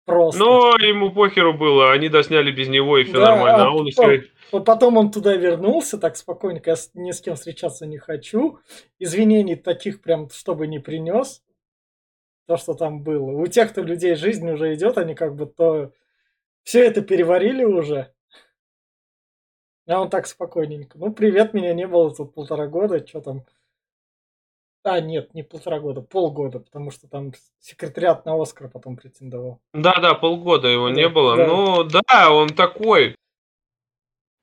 [0.05, 0.39] Просто.
[0.43, 3.63] Но ему похеру было, они досняли без него, и все Да, нормально.
[3.63, 4.29] а А он еще...
[4.51, 8.59] А Потом он туда вернулся, так спокойненько, я ни с кем встречаться не хочу.
[8.99, 11.43] Извинений таких прям, чтобы не принес.
[12.47, 13.31] То, что там было.
[13.31, 15.91] У тех, кто людей жизнь уже идет, они как бы то...
[16.63, 18.13] Все это переварили уже.
[19.87, 20.97] А он так спокойненько.
[20.97, 23.43] Ну, привет, меня не было тут полтора года, что там...
[24.83, 29.59] А, нет, не полтора года, полгода, потому что там секретариат на Оскар потом претендовал.
[29.73, 31.35] Да-да, полгода его Да, не было.
[31.35, 31.47] да.
[31.47, 33.15] Ну да, он такой.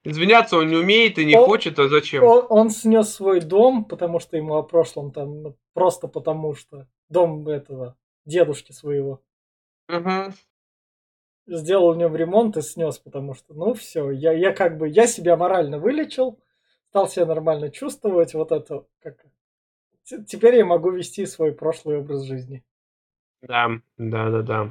[0.04, 2.24] Извиняться он не умеет и не Он- хочет, а зачем?
[2.24, 6.88] Он, он снес свой дом, потому что ему о прошлом там, ну, просто потому что
[7.08, 9.22] дом этого дедушки своего.
[9.88, 10.34] Мгм.
[11.46, 15.06] Сделал в нем ремонт и снес, потому что, ну все, я, я как бы, я
[15.06, 16.40] себя морально вылечил,
[16.88, 19.24] стал себя нормально чувствовать, вот это, как...
[20.26, 22.64] Теперь я могу вести свой прошлый образ жизни.
[23.40, 24.70] Да, да, да, да.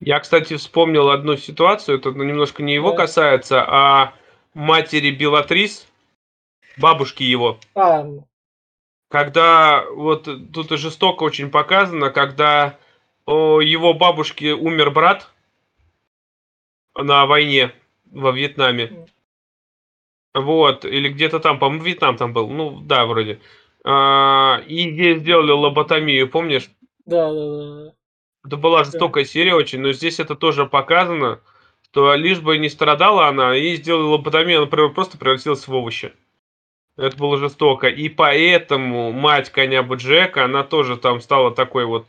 [0.00, 2.96] Я, кстати, вспомнил одну ситуацию, это ну, немножко не его Да.
[2.96, 4.14] касается, а
[4.54, 5.86] матери Белатрис,
[6.76, 7.58] бабушки его.
[7.74, 8.06] А,
[9.10, 12.78] Когда вот тут и жестоко очень показано, когда
[13.26, 15.30] у его бабушки умер брат
[16.94, 17.72] на войне
[18.10, 19.06] во Вьетнаме.
[20.34, 22.48] Вот, или где-то там, по-моему, Вьетнам там был.
[22.48, 23.40] Ну, да, вроде.
[23.84, 26.70] А, и ей сделали лоботомию, помнишь?
[27.06, 27.92] да, да, да.
[28.44, 31.40] Это была жестокая серия очень, но здесь это тоже показано,
[31.94, 36.12] что лишь бы не страдала она, ей сделали лоботомию, она прям просто превратилась в овощи.
[36.96, 37.86] Это было жестоко.
[37.86, 42.08] И поэтому мать коня Джека, она тоже там стала такой вот...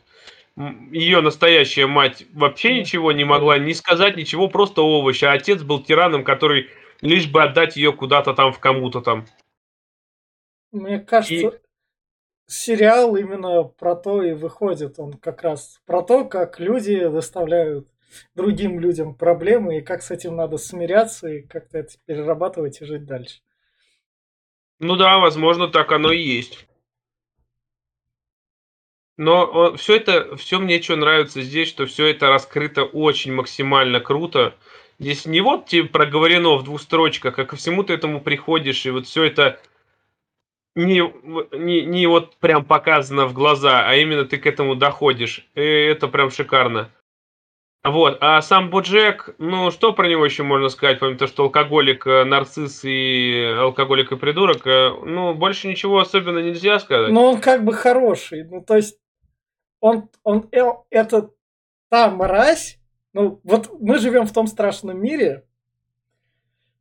[0.90, 5.24] Ее настоящая мать вообще ничего не могла не сказать, ничего, просто овощи.
[5.24, 6.68] А отец был тираном, который
[7.00, 9.26] лишь бы отдать ее куда-то там в кому-то там.
[10.72, 11.60] Мне кажется,
[12.48, 14.98] сериал именно про то и выходит.
[14.98, 17.86] Он как раз про то, как люди доставляют
[18.34, 23.04] другим людям проблемы и как с этим надо смиряться и как-то это перерабатывать и жить
[23.04, 23.40] дальше.
[24.78, 26.66] Ну да, возможно, так оно и есть.
[29.16, 34.54] Но все это, все мне что нравится здесь, что все это раскрыто очень максимально круто.
[34.98, 38.90] Здесь не вот тебе проговорено в двух строчках, а ко всему ты этому приходишь, и
[38.90, 39.60] вот все это
[40.74, 41.02] не,
[41.56, 45.46] не, не вот прям показано в глаза, а именно ты к этому доходишь.
[45.54, 46.90] И это прям шикарно.
[47.86, 52.04] Вот, а сам Боджек, ну, что про него еще можно сказать, помимо того, что алкоголик,
[52.04, 57.12] э, нарцисс и алкоголик и придурок, э, ну, больше ничего особенно нельзя сказать.
[57.12, 58.42] Но он как бы хороший.
[58.42, 58.98] Ну, то есть,
[59.78, 61.30] он, он э, это
[61.88, 62.80] та мразь.
[63.12, 65.46] Ну, вот мы живем в том страшном мире,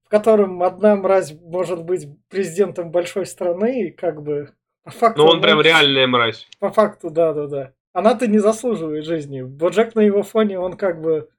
[0.06, 5.22] в котором одна мразь может быть президентом большой страны, и как бы по факту...
[5.22, 6.48] Ну, он прям реальная мразь.
[6.60, 7.74] По факту, да-да-да.
[7.96, 9.42] Она-то не заслуживает жизни.
[9.42, 11.30] Боджек на его фоне, он как бы...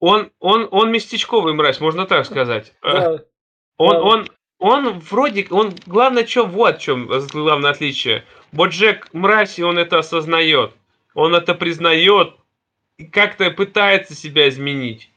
[0.00, 2.74] Он, он, он местечковый мразь, можно так сказать.
[2.82, 3.18] Да,
[3.76, 4.02] Он, да.
[4.02, 4.28] он,
[4.58, 8.24] он вроде, он, главное, что, вот в чем главное отличие.
[8.50, 10.72] Боджек мразь, и он это осознает.
[11.14, 12.34] Он это признает
[12.98, 15.12] и как-то пытается себя изменить.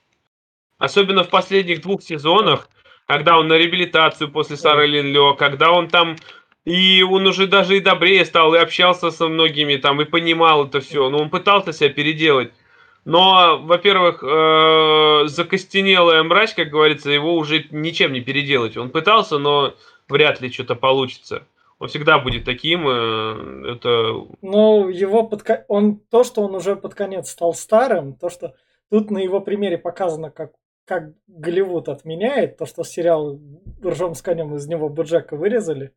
[0.77, 2.69] Особенно в последних двух сезонах,
[3.07, 6.17] когда он на реабилитацию после Сары Лин Лё, когда он там
[6.66, 10.80] и он уже даже и добрее стал, и общался со многими там, и понимал это
[10.82, 11.10] все.
[11.10, 12.52] Но он пытался себя переделать.
[13.06, 18.78] Но, во-первых, э, закостенелая мразь, как говорится, его уже ничем не переделать.
[18.78, 19.76] Он пытался, но
[20.10, 21.44] вряд ли что-то получится.
[21.78, 22.88] Он всегда будет таким.
[22.88, 25.44] э, Это Но его под...
[25.44, 28.56] ко- он то, что он уже под конец стал старым, то, что
[28.90, 30.54] тут на его примере показано, как,
[30.86, 33.40] как Голливуд отменяет, то, что сериал
[33.84, 35.92] «Ржем с конем» из него Боджека вырезали,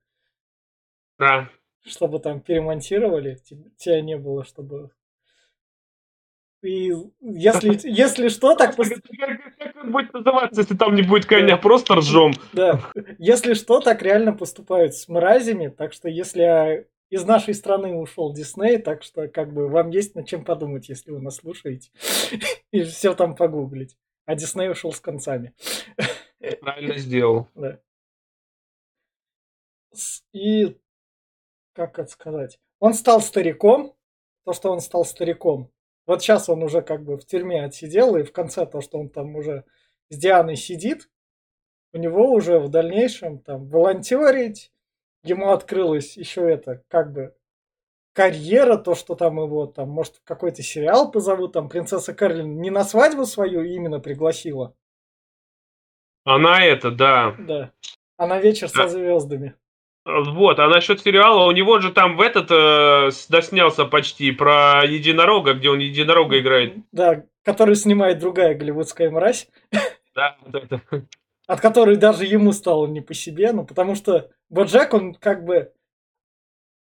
[1.19, 1.51] да.
[1.85, 4.91] чтобы там перемонтировали, те- тебя не было, чтобы...
[6.63, 8.75] И если, если что, так...
[8.77, 11.57] Как, он будет называться, если там не будет коня?
[11.57, 12.33] Просто ржем.
[12.53, 12.81] Да,
[13.19, 18.79] если что, так реально поступают с мразями, так что если из нашей страны ушел Дисней,
[18.79, 21.91] так что как бы вам есть над чем подумать, если вы нас слушаете,
[22.73, 23.97] и все там погуглить.
[24.27, 25.55] А Дисней ушел с концами.
[26.61, 27.49] Правильно сделал.
[27.55, 27.81] Да.
[30.33, 30.77] И
[31.79, 32.59] как это сказать?
[32.81, 33.95] Он стал стариком,
[34.45, 35.71] то, что он стал стариком.
[36.07, 39.09] Вот сейчас он уже как бы в тюрьме отсидел, и в конце то, что он
[39.11, 39.65] там уже
[40.11, 41.09] с Дианой сидит,
[41.93, 44.73] у него уже в дальнейшем там волонтерить,
[45.23, 47.35] ему открылась еще это, как бы,
[48.13, 52.71] карьера, то, что там его там, может, в какой-то сериал позовут, там принцесса Кэролин не
[52.71, 54.75] на свадьбу свою именно пригласила,
[56.25, 57.37] Она это, да.
[57.39, 57.73] да,
[58.17, 58.89] а на вечер со Да.
[58.89, 59.55] звездами.
[60.11, 65.53] Вот, а насчет сериала, у него же там в этот э, доснялся почти про единорога,
[65.53, 66.77] где он единорога играет.
[66.93, 69.49] Да, который снимает другая голливудская мразь,
[70.15, 70.81] Да, вот это.
[71.47, 75.73] от которой даже ему стало не по себе, ну, потому что Боджек, он как бы,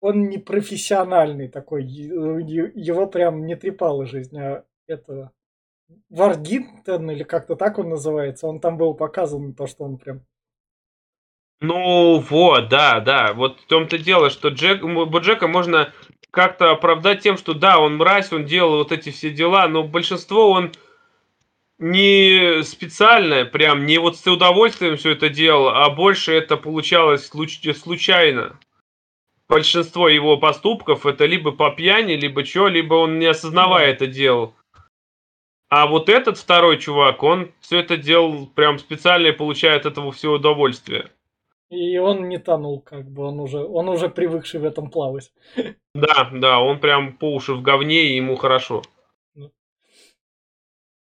[0.01, 5.33] он не профессиональный такой, е- его прям не трепала жизнь, а этого
[6.09, 10.21] Варгинтон, или как-то так он называется, он там был показан, то, что он прям
[11.61, 13.33] Ну вот, да, да.
[13.33, 15.93] Вот в том-то дело, что Джек, Боджека можно
[16.31, 20.51] как-то оправдать тем, что да, он мразь, он делал вот эти все дела, но большинство
[20.51, 20.73] он
[21.79, 27.77] не специально, прям не вот с удовольствием все это делал, а больше это получалось случ-
[27.77, 28.59] случайно.
[29.49, 34.55] Большинство его поступков это либо по пьяни, либо что, либо он не осознавая это делал.
[35.71, 40.13] А вот этот второй чувак, он все это делал прям специально и получает от этого
[40.13, 41.11] все удовольствие.
[41.71, 45.33] И он не тонул, как бы он уже, он уже привыкший в этом плавать.
[45.95, 48.83] Да, да, он прям по уши в говне, и ему хорошо.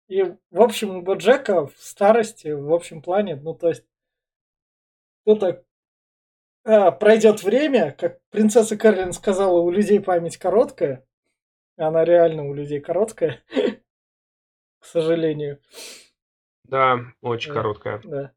[0.07, 3.85] И, в общем, у Боджека в старости, в общем плане, ну, то есть,
[5.21, 5.63] кто-то
[6.63, 11.05] а, пройдет время, как принцесса Кэролин сказала, у людей память короткая.
[11.77, 13.43] Она реально у людей короткая,
[14.79, 15.61] к сожалению.
[16.63, 18.01] Да, очень да, короткая.
[18.03, 18.33] Да.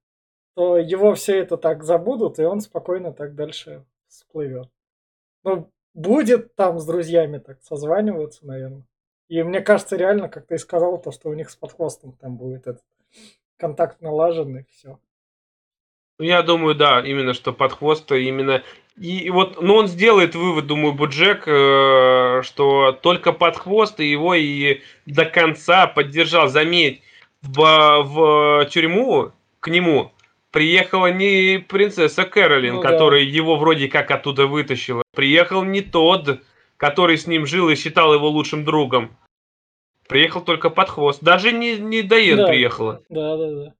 [0.54, 4.68] То его все это так забудут, и он спокойно так дальше всплывет.
[5.44, 8.84] Ну, будет там с друзьями так созваниваться, наверное.
[9.28, 12.36] И мне кажется, реально, как ты и сказал, то, что у них с подхвостом там
[12.36, 12.84] будет этот
[13.56, 14.98] контакт налаженный, все.
[16.18, 18.62] Ну, я думаю, да, именно что под хвост именно.
[18.98, 24.34] И вот, ну, он сделает вывод, думаю, Буджек, э, что только под хвост и его
[24.34, 26.48] и до конца поддержал.
[26.48, 27.00] Заметь,
[27.40, 30.12] в, в тюрьму к нему
[30.52, 33.30] приехала не принцесса Кэролин, ну, которая да.
[33.30, 35.02] его вроде как оттуда вытащила.
[35.14, 36.40] Приехал не тот,
[36.76, 39.16] который с ним жил и считал его лучшим другом.
[40.08, 41.22] Приехал только под хвост.
[41.22, 42.48] Даже не, не Дайен да.
[42.48, 43.02] приехала.
[43.08, 43.74] Да, да, да.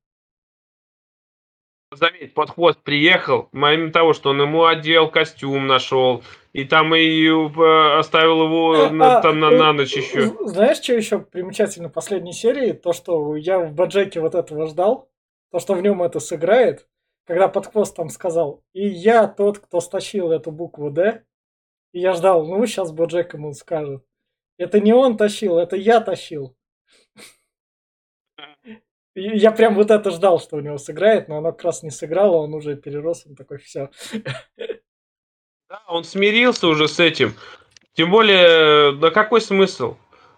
[1.94, 6.22] Заметь, под хвост приехал, помимо того, что он ему одел, костюм нашел,
[6.54, 10.34] и там и э, оставил его а, на, там на, на ночь еще.
[10.46, 12.72] Знаешь, что еще примечательно в последней серии?
[12.72, 15.11] То, что я в Баджеке вот этого ждал,
[15.52, 16.88] то, что в нем это сыграет,
[17.26, 21.24] когда под хвост там сказал, и я тот, кто стащил эту букву «Д»,
[21.92, 24.02] и я ждал, ну, сейчас Боджек ему скажет.
[24.56, 26.56] Это не он тащил, это я тащил.
[29.14, 32.36] Я прям вот это ждал, что у него сыграет, но оно как раз не сыграло,
[32.36, 33.90] он уже перерос, он такой, все.
[35.68, 37.34] Да, он смирился уже с этим.
[37.92, 39.96] Тем более, да какой смысл?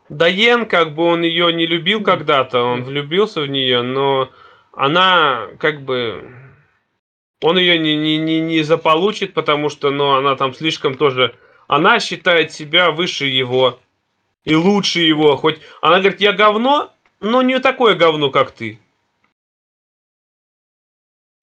[0.08, 4.28] Даен, как бы он ее не любил когда-то, он влюбился в нее, но
[4.76, 6.30] она как бы
[7.44, 11.36] он ее не, не, не, не заполучит, потому что ну, она там слишком тоже...
[11.66, 13.80] Она считает себя выше его
[14.44, 15.36] и лучше его.
[15.36, 18.78] Хоть она говорит, я говно, но не такое говно, как ты.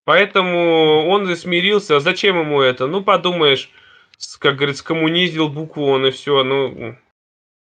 [0.05, 1.97] Поэтому он и смирился.
[1.97, 2.87] А зачем ему это?
[2.87, 3.69] Ну, подумаешь,
[4.39, 6.43] как говорится, коммунизил букву он и все.
[6.43, 6.95] Ну,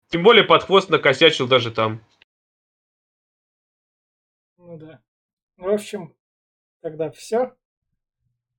[0.09, 2.01] тем более под хвост накосячил даже там.
[5.61, 6.17] В общем,
[6.81, 7.53] тогда все.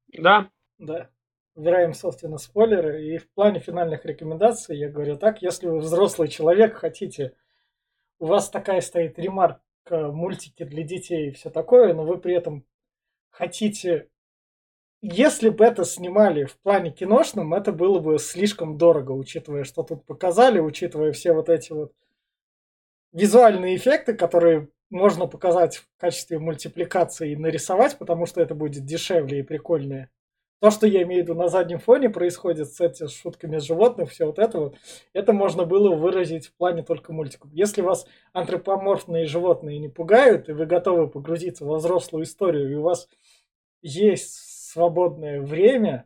[0.08, 0.52] Да.
[0.78, 1.10] Да.
[1.56, 3.04] Убираем, собственно, спойлеры.
[3.04, 7.36] И в плане финальных рекомендаций я говорю так, если вы взрослый человек, хотите,
[8.20, 12.66] у вас такая стоит ремарка, мультики для детей и все такое, но вы при этом
[13.32, 14.08] хотите...
[15.04, 20.06] Если бы это снимали в плане киношном, это было бы слишком дорого, учитывая, что тут
[20.06, 21.96] показали, учитывая все вот эти вот
[23.12, 29.40] визуальные эффекты, которые можно показать в качестве мультипликации и нарисовать, потому что это будет дешевле
[29.40, 30.10] и прикольнее.
[30.60, 34.26] То, что я имею в виду на заднем фоне происходит с этими шутками животных, все
[34.28, 34.78] вот это вот,
[35.12, 37.52] это можно было выразить в плане только мультиков.
[37.52, 42.84] Если вас антропоморфные животные не пугают, и вы готовы погрузиться во взрослую историю, и у
[42.84, 43.10] вас
[43.82, 44.36] есть
[44.72, 46.06] свободное время,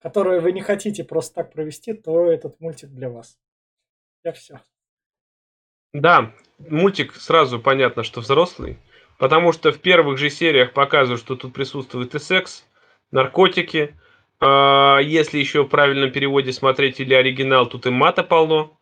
[0.00, 3.38] которое вы не хотите просто так провести, то этот мультик для вас.
[4.24, 4.60] Я все.
[5.98, 8.78] Да, мультик сразу понятно, что взрослый,
[9.18, 12.64] потому что в первых же сериях показывают, что тут присутствует и секс,
[13.10, 13.96] наркотики.
[14.40, 18.78] А, если еще в правильном переводе смотреть или оригинал, тут и мата полно.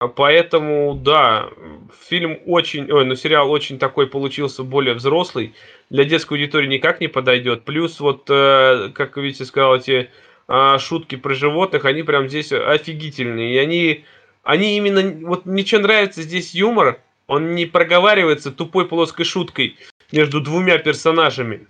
[0.00, 1.50] А поэтому, да,
[2.08, 5.54] фильм очень, ой, ну сериал очень такой получился более взрослый.
[5.90, 7.64] Для детской аудитории никак не подойдет.
[7.64, 10.10] Плюс вот, э, как Витя сказал, эти
[10.48, 13.54] а, шутки про животных, они прям здесь офигительные.
[13.54, 14.04] И они
[14.42, 15.26] они именно...
[15.26, 19.76] Вот мне что нравится здесь юмор, он не проговаривается тупой плоской шуткой
[20.12, 21.66] между двумя персонажами.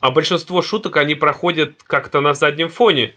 [0.00, 3.14] А большинство шуток, они проходят как-то на заднем фоне.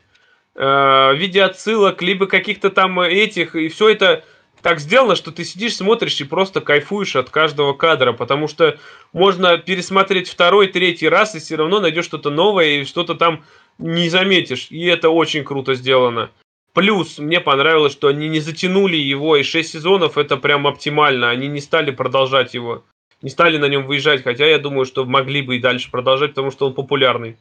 [0.56, 3.56] Э, в виде отсылок, либо каких-то там этих.
[3.56, 4.24] И все это
[4.62, 8.78] так сделано, что ты сидишь, смотришь и просто кайфуешь от каждого кадра, потому что
[9.14, 13.46] можно пересмотреть второй, третий раз и все равно найдешь что-то новое и что-то там
[13.78, 14.68] не заметишь.
[14.70, 16.32] И это очень круто сделано.
[16.78, 21.32] Плюс мне понравилось, что они не затянули его, и 6 сезонов это прям оптимально.
[21.32, 22.84] Они не стали продолжать его,
[23.24, 26.52] не стали на нем выезжать, хотя я думаю, что могли бы и дальше продолжать, потому
[26.52, 27.38] что он популярный.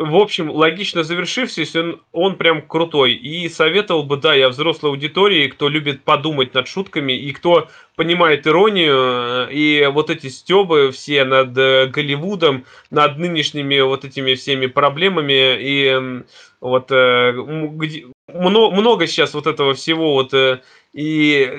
[0.00, 3.12] В общем, логично завершившись, он, он прям крутой.
[3.12, 8.46] И советовал бы, да, я взрослой аудитории, кто любит подумать над шутками, и кто понимает
[8.46, 14.68] иронию, э, и вот эти стебы все над э, Голливудом, над нынешними вот этими всеми
[14.68, 16.24] проблемами, и
[16.62, 20.32] вот э, много, много сейчас вот этого всего, вот,
[20.94, 21.52] и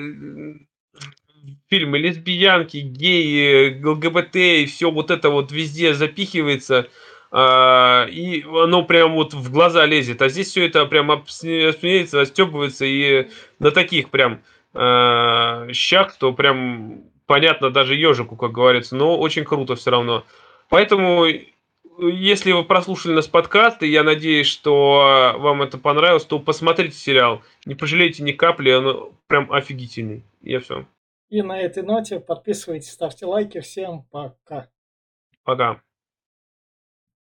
[1.70, 6.88] фильмы лесбиянки, геи, ЛГБТ, и все вот это вот везде запихивается–
[7.34, 10.20] и оно прям вот в глаза лезет.
[10.20, 13.28] А здесь все это прям обсмеется, остебывается и
[13.58, 14.42] на таких прям
[14.74, 20.24] э, щах, то прям понятно даже ежику, как говорится, но очень круто все равно.
[20.68, 21.24] Поэтому,
[21.98, 27.42] если вы прослушали нас подкаст, и я надеюсь, что вам это понравилось, то посмотрите сериал.
[27.64, 30.22] Не пожалейте ни капли, он прям офигительный.
[30.42, 30.84] Я все.
[31.30, 33.60] И на этой ноте подписывайтесь, ставьте лайки.
[33.60, 34.68] Всем пока.
[35.44, 35.80] Пока.